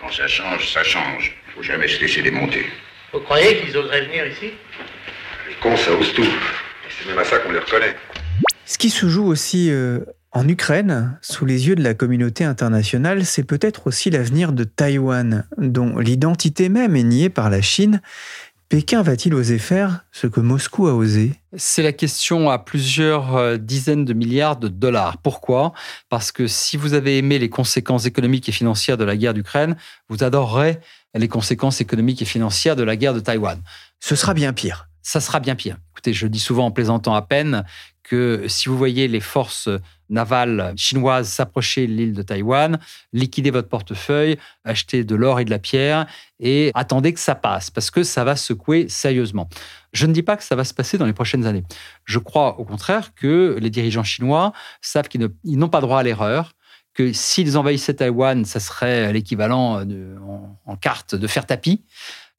Quand 0.00 0.12
ça 0.12 0.26
change, 0.26 0.72
ça 0.72 0.82
change. 0.82 1.34
Il 1.48 1.52
faut 1.56 1.62
jamais 1.62 1.88
se 1.88 2.00
laisser 2.00 2.22
démonter. 2.22 2.64
Vous 3.12 3.20
croyez 3.20 3.58
qu'ils 3.58 3.76
oseraient 3.76 4.06
venir 4.06 4.26
ici? 4.26 4.52
Les 5.48 5.54
cons, 5.60 5.76
ça 5.76 5.92
ose 5.92 6.12
tout. 6.14 6.32
C'est 6.88 7.08
même 7.08 7.18
à 7.18 7.24
ça 7.24 7.38
qu'on 7.38 7.52
les 7.52 7.58
reconnaît. 7.58 7.94
Ce 8.64 8.78
qui 8.78 8.90
se 8.90 9.08
joue 9.08 9.26
aussi 9.26 9.70
euh, 9.70 10.00
en 10.30 10.48
Ukraine, 10.48 11.18
sous 11.20 11.44
les 11.44 11.68
yeux 11.68 11.74
de 11.74 11.82
la 11.82 11.92
communauté 11.92 12.44
internationale, 12.44 13.26
c'est 13.26 13.42
peut-être 13.42 13.86
aussi 13.86 14.08
l'avenir 14.08 14.52
de 14.52 14.64
Taïwan, 14.64 15.44
dont 15.58 15.98
l'identité 15.98 16.70
même 16.70 16.96
est 16.96 17.02
niée 17.02 17.28
par 17.28 17.50
la 17.50 17.60
Chine 17.60 18.00
Pékin 18.72 19.02
va-t-il 19.02 19.34
oser 19.34 19.58
faire 19.58 20.00
ce 20.12 20.26
que 20.26 20.40
Moscou 20.40 20.86
a 20.88 20.94
osé? 20.94 21.34
C'est 21.58 21.82
la 21.82 21.92
question 21.92 22.48
à 22.48 22.58
plusieurs 22.58 23.36
euh, 23.36 23.58
dizaines 23.58 24.06
de 24.06 24.14
milliards 24.14 24.56
de 24.56 24.68
dollars. 24.68 25.18
Pourquoi? 25.18 25.74
Parce 26.08 26.32
que 26.32 26.46
si 26.46 26.78
vous 26.78 26.94
avez 26.94 27.18
aimé 27.18 27.38
les 27.38 27.50
conséquences 27.50 28.06
économiques 28.06 28.48
et 28.48 28.52
financières 28.52 28.96
de 28.96 29.04
la 29.04 29.14
guerre 29.14 29.34
d'Ukraine, 29.34 29.76
vous 30.08 30.24
adorerez 30.24 30.80
les 31.14 31.28
conséquences 31.28 31.82
économiques 31.82 32.22
et 32.22 32.24
financières 32.24 32.74
de 32.74 32.82
la 32.82 32.96
guerre 32.96 33.12
de 33.12 33.20
Taïwan. 33.20 33.60
Ce 34.00 34.16
sera 34.16 34.32
bien 34.32 34.54
pire. 34.54 34.88
Ça 35.02 35.20
sera 35.20 35.38
bien 35.38 35.54
pire. 35.54 35.76
Écoutez, 35.92 36.14
je 36.14 36.26
dis 36.26 36.40
souvent 36.40 36.64
en 36.64 36.70
plaisantant 36.70 37.14
à 37.14 37.20
peine 37.20 37.66
que 38.02 38.46
si 38.48 38.70
vous 38.70 38.78
voyez 38.78 39.06
les 39.06 39.20
forces 39.20 39.68
navale 40.12 40.72
chinoise 40.76 41.28
s'approcher 41.28 41.86
de 41.86 41.92
l'île 41.92 42.12
de 42.12 42.22
Taïwan, 42.22 42.78
liquider 43.12 43.50
votre 43.50 43.68
portefeuille, 43.68 44.38
acheter 44.64 45.04
de 45.04 45.14
l'or 45.14 45.40
et 45.40 45.44
de 45.44 45.50
la 45.50 45.58
pierre 45.58 46.06
et 46.38 46.70
attendez 46.74 47.12
que 47.12 47.20
ça 47.20 47.34
passe 47.34 47.70
parce 47.70 47.90
que 47.90 48.02
ça 48.02 48.24
va 48.24 48.36
secouer 48.36 48.88
sérieusement. 48.88 49.48
Je 49.92 50.06
ne 50.06 50.12
dis 50.12 50.22
pas 50.22 50.36
que 50.36 50.44
ça 50.44 50.54
va 50.54 50.64
se 50.64 50.74
passer 50.74 50.98
dans 50.98 51.06
les 51.06 51.12
prochaines 51.12 51.46
années. 51.46 51.64
Je 52.04 52.18
crois 52.18 52.58
au 52.58 52.64
contraire 52.64 53.14
que 53.14 53.56
les 53.60 53.70
dirigeants 53.70 54.04
chinois 54.04 54.52
savent 54.80 55.08
qu'ils 55.08 55.30
n'ont 55.44 55.68
pas 55.68 55.80
droit 55.80 56.00
à 56.00 56.02
l'erreur, 56.02 56.52
que 56.94 57.12
s'ils 57.12 57.56
envahissaient 57.56 57.94
Taïwan, 57.94 58.44
ça 58.44 58.60
serait 58.60 59.12
l'équivalent 59.12 59.82
en, 59.82 60.58
en, 60.66 60.76
carte 60.76 61.14
de 61.14 61.26
faire 61.26 61.46
tapis. 61.46 61.82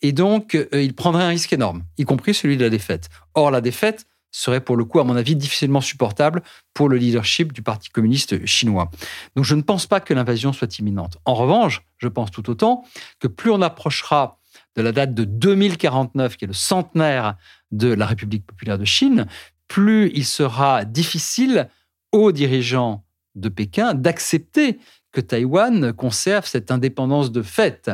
Et 0.01 0.11
donc, 0.11 0.53
euh, 0.55 0.67
ils 0.73 0.93
prendraient 0.93 1.23
un 1.23 1.29
risque 1.29 1.53
énorme, 1.53 1.83
y 1.97 2.03
compris 2.03 2.33
celui 2.33 2.57
de 2.57 2.63
la 2.63 2.69
défaite. 2.69 3.09
Or, 3.33 3.51
la 3.51 3.61
défaite, 3.61 4.05
serait 4.33 4.59
pour 4.59 4.75
le 4.75 4.83
coup, 4.83 4.99
à 4.99 5.05
mon 5.05 5.15
avis, 5.15 5.35
difficilement 5.35 5.79
supportable 5.79 6.43
pour 6.73 6.89
le 6.89 6.97
leadership 6.97 7.53
du 7.53 7.61
Parti 7.61 7.89
communiste 7.89 8.45
chinois. 8.45 8.91
Donc 9.35 9.45
je 9.45 9.55
ne 9.55 9.61
pense 9.61 9.85
pas 9.85 10.01
que 10.01 10.13
l'invasion 10.13 10.51
soit 10.51 10.79
imminente. 10.79 11.17
En 11.23 11.35
revanche, 11.35 11.83
je 11.99 12.07
pense 12.09 12.31
tout 12.31 12.49
autant 12.49 12.83
que 13.19 13.27
plus 13.27 13.51
on 13.51 13.61
approchera 13.61 14.39
de 14.75 14.81
la 14.81 14.91
date 14.91 15.13
de 15.13 15.23
2049, 15.23 16.35
qui 16.35 16.45
est 16.45 16.47
le 16.47 16.53
centenaire 16.53 17.37
de 17.71 17.93
la 17.93 18.05
République 18.05 18.45
populaire 18.45 18.77
de 18.77 18.85
Chine, 18.85 19.27
plus 19.67 20.11
il 20.13 20.25
sera 20.25 20.83
difficile 20.83 21.69
aux 22.11 22.31
dirigeants 22.31 23.05
de 23.35 23.49
Pékin 23.49 23.93
d'accepter 23.93 24.79
que 25.11 25.21
Taïwan 25.21 25.93
conserve 25.93 26.45
cette 26.45 26.71
indépendance 26.71 27.31
de 27.31 27.43
fait. 27.43 27.91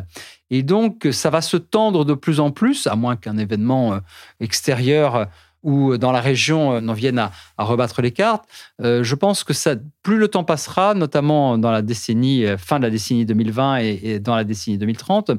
Et 0.49 0.63
donc, 0.63 1.07
ça 1.11 1.29
va 1.29 1.41
se 1.41 1.57
tendre 1.57 2.05
de 2.05 2.13
plus 2.13 2.39
en 2.39 2.51
plus, 2.51 2.87
à 2.87 2.95
moins 2.95 3.17
qu'un 3.17 3.37
événement 3.37 3.93
euh, 3.93 3.99
extérieur 4.39 5.27
ou 5.63 5.97
dans 5.97 6.11
la 6.11 6.21
région 6.21 6.73
euh, 6.73 6.81
n'en 6.81 6.93
viennent 6.93 7.19
à, 7.19 7.31
rebattre 7.57 8.01
les 8.01 8.11
cartes. 8.11 8.45
Euh, 8.81 9.03
je 9.03 9.15
pense 9.15 9.43
que 9.43 9.53
ça, 9.53 9.75
plus 10.03 10.17
le 10.17 10.27
temps 10.27 10.43
passera, 10.43 10.93
notamment 10.93 11.57
dans 11.57 11.71
la 11.71 11.81
décennie, 11.81 12.45
euh, 12.45 12.57
fin 12.57 12.79
de 12.79 12.83
la 12.83 12.89
décennie 12.89 13.25
2020 13.25 13.77
et, 13.77 14.19
dans 14.19 14.35
la 14.35 14.43
décennie 14.43 14.77
2030, 14.77 15.31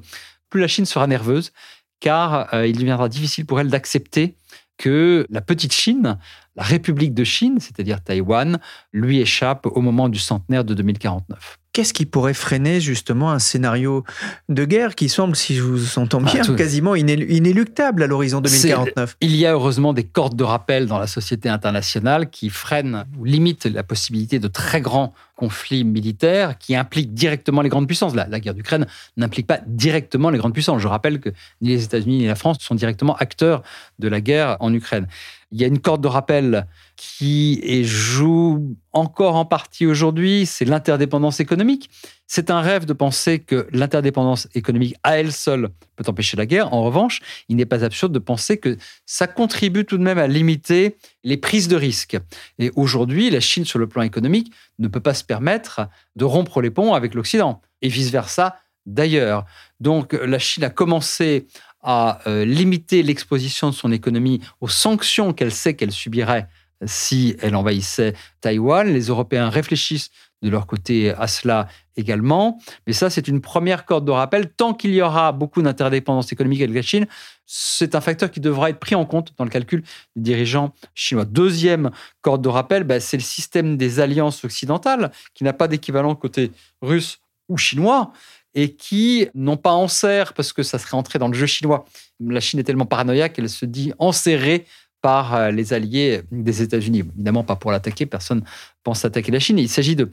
plus 0.48 0.61
la 0.61 0.68
Chine 0.68 0.87
sera 0.87 1.06
nerveuse, 1.06 1.52
car 2.00 2.48
il 2.64 2.76
deviendra 2.76 3.09
difficile 3.09 3.46
pour 3.46 3.61
elle 3.61 3.68
d'accepter 3.68 4.37
que 4.78 5.26
la 5.30 5.42
petite 5.42 5.72
Chine, 5.72 6.18
la 6.56 6.62
République 6.62 7.14
de 7.14 7.22
Chine, 7.22 7.59
c'est-à-dire 7.61 8.02
Taïwan, 8.02 8.59
lui 8.92 9.20
échappe 9.20 9.66
au 9.66 9.80
moment 9.80 10.09
du 10.09 10.18
centenaire 10.18 10.64
de 10.64 10.74
2049. 10.74 11.59
Qu'est-ce 11.72 11.94
qui 11.94 12.04
pourrait 12.04 12.35
freiner 12.35 12.80
justement 12.80 13.30
un 13.30 13.38
scénario 13.38 14.04
de 14.48 14.64
guerre 14.64 14.96
qui 14.96 15.09
semble, 15.09 15.37
si 15.37 15.54
je 15.54 15.62
vous 15.62 15.98
entends 16.00 16.20
bien, 16.20 16.42
ah, 16.48 16.54
quasiment 16.54 16.96
inéluctable 16.96 18.02
à 18.02 18.06
l'horizon 18.09 18.40
2049 18.40 19.16
Il 19.20 19.37
y 19.37 19.46
a 19.46 19.52
heureusement 19.52 19.92
des 19.92 20.02
cordes 20.02 20.35
de 20.35 20.42
rappel 20.42 20.87
dans 20.87 20.98
la 20.98 21.06
société 21.06 21.48
internationale 21.48 22.28
qui 22.28 22.50
freinent 22.50 23.04
ou 23.18 23.24
limitent 23.24 23.66
la 23.66 23.85
possibilité 23.85 24.40
de 24.40 24.48
très 24.48 24.80
grands 24.80 25.14
conflits 25.40 25.85
militaires 25.85 26.59
qui 26.59 26.76
impliquent 26.76 27.14
directement 27.14 27.62
les 27.62 27.70
grandes 27.70 27.87
puissances. 27.87 28.14
La, 28.14 28.29
la 28.29 28.40
guerre 28.40 28.53
d'Ukraine 28.53 28.87
n'implique 29.16 29.46
pas 29.46 29.61
directement 29.66 30.29
les 30.29 30.37
grandes 30.37 30.53
puissances. 30.53 30.83
Je 30.83 30.87
rappelle 30.87 31.18
que 31.18 31.31
ni 31.62 31.70
les 31.70 31.83
États-Unis 31.83 32.18
ni 32.18 32.26
la 32.26 32.35
France 32.35 32.59
sont 32.61 32.74
directement 32.74 33.16
acteurs 33.16 33.62
de 33.98 34.09
la 34.09 34.20
guerre 34.20 34.59
en 34.61 34.72
Ukraine. 34.74 35.07
Il 35.50 35.59
y 35.59 35.64
a 35.64 35.66
une 35.66 35.81
corde 35.81 36.03
de 36.03 36.09
rappel 36.09 36.66
qui 36.96 37.83
joue 37.85 38.76
encore 38.92 39.35
en 39.37 39.46
partie 39.46 39.87
aujourd'hui, 39.87 40.44
c'est 40.44 40.66
l'interdépendance 40.66 41.40
économique. 41.40 41.88
C'est 42.32 42.48
un 42.48 42.60
rêve 42.60 42.84
de 42.84 42.92
penser 42.92 43.40
que 43.40 43.66
l'interdépendance 43.72 44.46
économique 44.54 44.94
à 45.02 45.18
elle 45.18 45.32
seule 45.32 45.70
peut 45.96 46.04
empêcher 46.06 46.36
la 46.36 46.46
guerre. 46.46 46.72
En 46.72 46.84
revanche, 46.84 47.22
il 47.48 47.56
n'est 47.56 47.66
pas 47.66 47.82
absurde 47.82 48.12
de 48.12 48.20
penser 48.20 48.58
que 48.58 48.76
ça 49.04 49.26
contribue 49.26 49.84
tout 49.84 49.98
de 49.98 50.04
même 50.04 50.16
à 50.16 50.28
limiter 50.28 50.96
les 51.24 51.36
prises 51.36 51.66
de 51.66 51.74
risques. 51.74 52.16
Et 52.60 52.70
aujourd'hui, 52.76 53.30
la 53.30 53.40
Chine, 53.40 53.64
sur 53.64 53.80
le 53.80 53.88
plan 53.88 54.02
économique, 54.02 54.52
ne 54.78 54.86
peut 54.86 55.00
pas 55.00 55.12
se 55.12 55.24
permettre 55.24 55.88
de 56.14 56.24
rompre 56.24 56.62
les 56.62 56.70
ponts 56.70 56.94
avec 56.94 57.14
l'Occident, 57.14 57.60
et 57.82 57.88
vice-versa 57.88 58.54
d'ailleurs. 58.86 59.44
Donc 59.80 60.12
la 60.12 60.38
Chine 60.38 60.62
a 60.62 60.70
commencé 60.70 61.48
à 61.82 62.20
euh, 62.28 62.44
limiter 62.44 63.02
l'exposition 63.02 63.70
de 63.70 63.74
son 63.74 63.90
économie 63.90 64.40
aux 64.60 64.68
sanctions 64.68 65.32
qu'elle 65.32 65.50
sait 65.50 65.74
qu'elle 65.74 65.90
subirait 65.90 66.46
si 66.84 67.36
elle 67.40 67.54
envahissait 67.54 68.14
Taïwan. 68.40 68.92
Les 68.92 69.06
Européens 69.06 69.48
réfléchissent 69.48 70.10
de 70.42 70.48
leur 70.48 70.66
côté 70.66 71.10
à 71.10 71.26
cela 71.26 71.68
également. 71.96 72.58
Mais 72.86 72.92
ça, 72.92 73.10
c'est 73.10 73.28
une 73.28 73.40
première 73.40 73.84
corde 73.84 74.06
de 74.06 74.10
rappel. 74.10 74.50
Tant 74.50 74.72
qu'il 74.72 74.94
y 74.94 75.02
aura 75.02 75.32
beaucoup 75.32 75.60
d'interdépendance 75.60 76.32
économique 76.32 76.62
avec 76.62 76.74
la 76.74 76.82
Chine, 76.82 77.06
c'est 77.46 77.94
un 77.94 78.00
facteur 78.00 78.30
qui 78.30 78.40
devra 78.40 78.70
être 78.70 78.78
pris 78.78 78.94
en 78.94 79.04
compte 79.04 79.32
dans 79.36 79.44
le 79.44 79.50
calcul 79.50 79.82
des 80.16 80.22
dirigeants 80.22 80.72
chinois. 80.94 81.24
Deuxième 81.24 81.90
corde 82.22 82.42
de 82.42 82.48
rappel, 82.48 82.84
bah, 82.84 83.00
c'est 83.00 83.16
le 83.16 83.22
système 83.22 83.76
des 83.76 84.00
alliances 84.00 84.44
occidentales, 84.44 85.10
qui 85.34 85.44
n'a 85.44 85.52
pas 85.52 85.68
d'équivalent 85.68 86.14
côté 86.14 86.52
russe 86.80 87.18
ou 87.48 87.56
chinois 87.56 88.12
et 88.54 88.74
qui 88.74 89.28
n'ont 89.34 89.56
pas 89.56 89.72
en 89.72 89.88
serre 89.88 90.32
parce 90.32 90.52
que 90.52 90.62
ça 90.62 90.78
serait 90.78 90.96
entré 90.96 91.18
dans 91.18 91.28
le 91.28 91.34
jeu 91.34 91.46
chinois. 91.46 91.84
La 92.20 92.40
Chine 92.40 92.58
est 92.58 92.64
tellement 92.64 92.86
paranoïaque 92.86 93.34
qu'elle 93.34 93.48
se 93.48 93.64
dit 93.64 93.92
enserrée 93.98 94.66
par 95.00 95.34
euh, 95.34 95.50
les 95.50 95.72
alliés 95.72 96.22
des 96.30 96.62
États-Unis. 96.62 97.04
Évidemment, 97.14 97.44
pas 97.44 97.56
pour 97.56 97.72
l'attaquer, 97.72 98.06
personne 98.06 98.44
pense 98.82 99.04
attaquer 99.04 99.32
la 99.32 99.40
Chine. 99.40 99.58
Il 99.58 99.68
s'agit 99.68 99.96
de, 99.96 100.10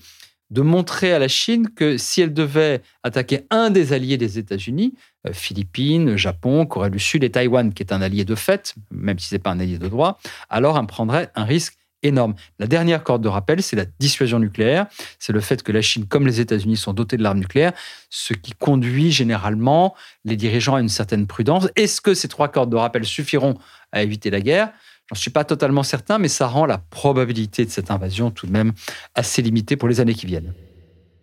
montrer 0.55 1.13
à 1.13 1.19
la 1.19 1.27
Chine 1.27 1.69
que 1.69 1.97
si 1.97 2.21
elle 2.21 2.33
devait 2.33 2.81
attaquer 3.03 3.41
un 3.49 3.69
des 3.69 3.93
alliés 3.93 4.17
des 4.17 4.39
États-Unis, 4.39 4.93
euh, 5.27 5.33
Philippines, 5.33 6.15
Japon, 6.15 6.65
Corée 6.65 6.89
du 6.89 6.99
Sud 6.99 7.23
et 7.23 7.29
Taïwan, 7.29 7.73
qui 7.73 7.83
est 7.83 7.91
un 7.91 8.01
allié 8.01 8.25
de 8.25 8.35
fait, 8.35 8.75
même 8.91 9.19
si 9.19 9.27
ce 9.27 9.35
n'est 9.35 9.39
pas 9.39 9.51
un 9.51 9.59
allié 9.59 9.77
de 9.77 9.87
droit, 9.87 10.19
alors 10.49 10.77
elle 10.77 10.87
prendrait 10.87 11.31
un 11.35 11.43
risque 11.43 11.77
énorme. 12.03 12.35
La 12.59 12.67
dernière 12.67 13.03
corde 13.03 13.23
de 13.23 13.27
rappel, 13.27 13.61
c'est 13.63 13.75
la 13.75 13.85
dissuasion 13.99 14.39
nucléaire. 14.39 14.87
C'est 15.19 15.33
le 15.33 15.39
fait 15.39 15.63
que 15.63 15.71
la 15.71 15.81
Chine, 15.81 16.05
comme 16.05 16.25
les 16.25 16.39
États-Unis, 16.39 16.77
sont 16.77 16.93
dotés 16.93 17.17
de 17.17 17.23
l'arme 17.23 17.39
nucléaire, 17.39 17.73
ce 18.09 18.33
qui 18.33 18.51
conduit 18.53 19.11
généralement 19.11 19.95
les 20.25 20.35
dirigeants 20.35 20.75
à 20.75 20.81
une 20.81 20.89
certaine 20.89 21.27
prudence. 21.27 21.67
Est-ce 21.75 22.01
que 22.01 22.13
ces 22.13 22.27
trois 22.27 22.49
cordes 22.49 22.69
de 22.69 22.75
rappel 22.77 23.05
suffiront 23.05 23.57
à 23.91 24.03
éviter 24.03 24.29
la 24.29 24.41
guerre? 24.41 24.71
J'en 25.09 25.15
suis 25.15 25.31
pas 25.31 25.45
totalement 25.45 25.83
certain, 25.83 26.17
mais 26.17 26.27
ça 26.27 26.47
rend 26.47 26.65
la 26.65 26.77
probabilité 26.77 27.65
de 27.65 27.69
cette 27.69 27.91
invasion 27.91 28.29
tout 28.29 28.45
de 28.45 28.51
même 28.51 28.73
assez 29.15 29.41
limitée 29.41 29.77
pour 29.77 29.87
les 29.87 29.99
années 30.01 30.15
qui 30.15 30.25
viennent. 30.25 30.53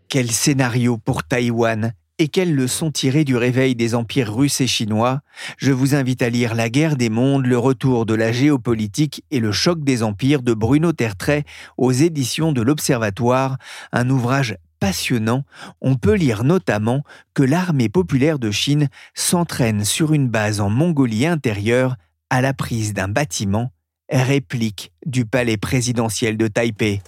Quel 0.08 0.30
scénario 0.30 0.96
pour 0.96 1.24
Taïwan? 1.24 1.92
Et 2.18 2.28
quelles 2.28 2.54
leçons 2.54 2.90
tirer 2.90 3.24
du 3.24 3.36
réveil 3.36 3.74
des 3.74 3.94
empires 3.94 4.34
russes 4.34 4.60
et 4.60 4.66
chinois, 4.66 5.20
je 5.58 5.72
vous 5.72 5.94
invite 5.94 6.22
à 6.22 6.30
lire 6.30 6.54
La 6.54 6.70
guerre 6.70 6.96
des 6.96 7.10
mondes, 7.10 7.46
le 7.46 7.58
retour 7.58 8.06
de 8.06 8.14
la 8.14 8.30
géopolitique 8.30 9.24
et 9.30 9.40
le 9.40 9.50
choc 9.50 9.82
des 9.82 10.02
empires 10.02 10.42
de 10.42 10.54
Bruno 10.54 10.92
Tertrais 10.92 11.44
aux 11.76 11.92
éditions 11.92 12.52
de 12.52 12.62
l'Observatoire, 12.62 13.58
un 13.92 14.08
ouvrage 14.10 14.56
passionnant. 14.78 15.44
On 15.80 15.96
peut 15.96 16.14
lire 16.14 16.44
notamment 16.44 17.02
que 17.34 17.42
l'armée 17.42 17.88
populaire 17.88 18.38
de 18.38 18.52
Chine 18.52 18.88
s'entraîne 19.14 19.84
sur 19.84 20.12
une 20.12 20.28
base 20.28 20.60
en 20.60 20.70
Mongolie 20.70 21.26
intérieure 21.26 21.96
à 22.30 22.40
la 22.40 22.54
prise 22.54 22.94
d'un 22.94 23.08
bâtiment 23.08 23.73
réplique 24.10 24.92
du 25.06 25.24
palais 25.24 25.56
présidentiel 25.56 26.36
de 26.36 26.46
Taipei. 26.46 27.00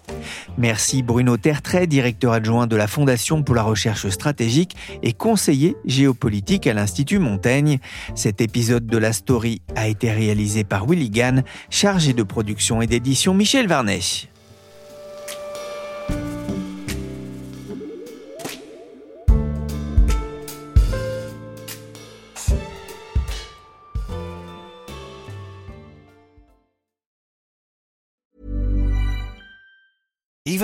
Merci 0.59 1.03
Bruno 1.03 1.37
Tertrais, 1.37 1.87
directeur 1.87 2.33
adjoint 2.33 2.67
de 2.67 2.77
la 2.77 2.87
Fondation 2.87 3.43
pour 3.43 3.55
la 3.55 3.63
recherche 3.63 4.09
stratégique 4.09 4.77
et 5.03 5.13
conseiller 5.13 5.77
géopolitique 5.85 6.67
à 6.67 6.75
l'Institut 6.75 7.19
Montaigne. 7.19 7.79
Cet 8.15 8.41
épisode 8.41 8.87
de 8.87 8.99
la 8.99 9.13
story 9.13 9.61
a 9.75 9.89
été 9.89 10.11
réalisé 10.11 10.65
par 10.65 10.87
Willy 10.87 11.11
Gann, 11.11 11.45
chargé 11.71 12.13
de 12.13 12.23
production 12.23 12.83
et 12.83 12.87
d'édition 12.87 13.35
Michel 13.35 13.69
Varnet. 13.69 14.01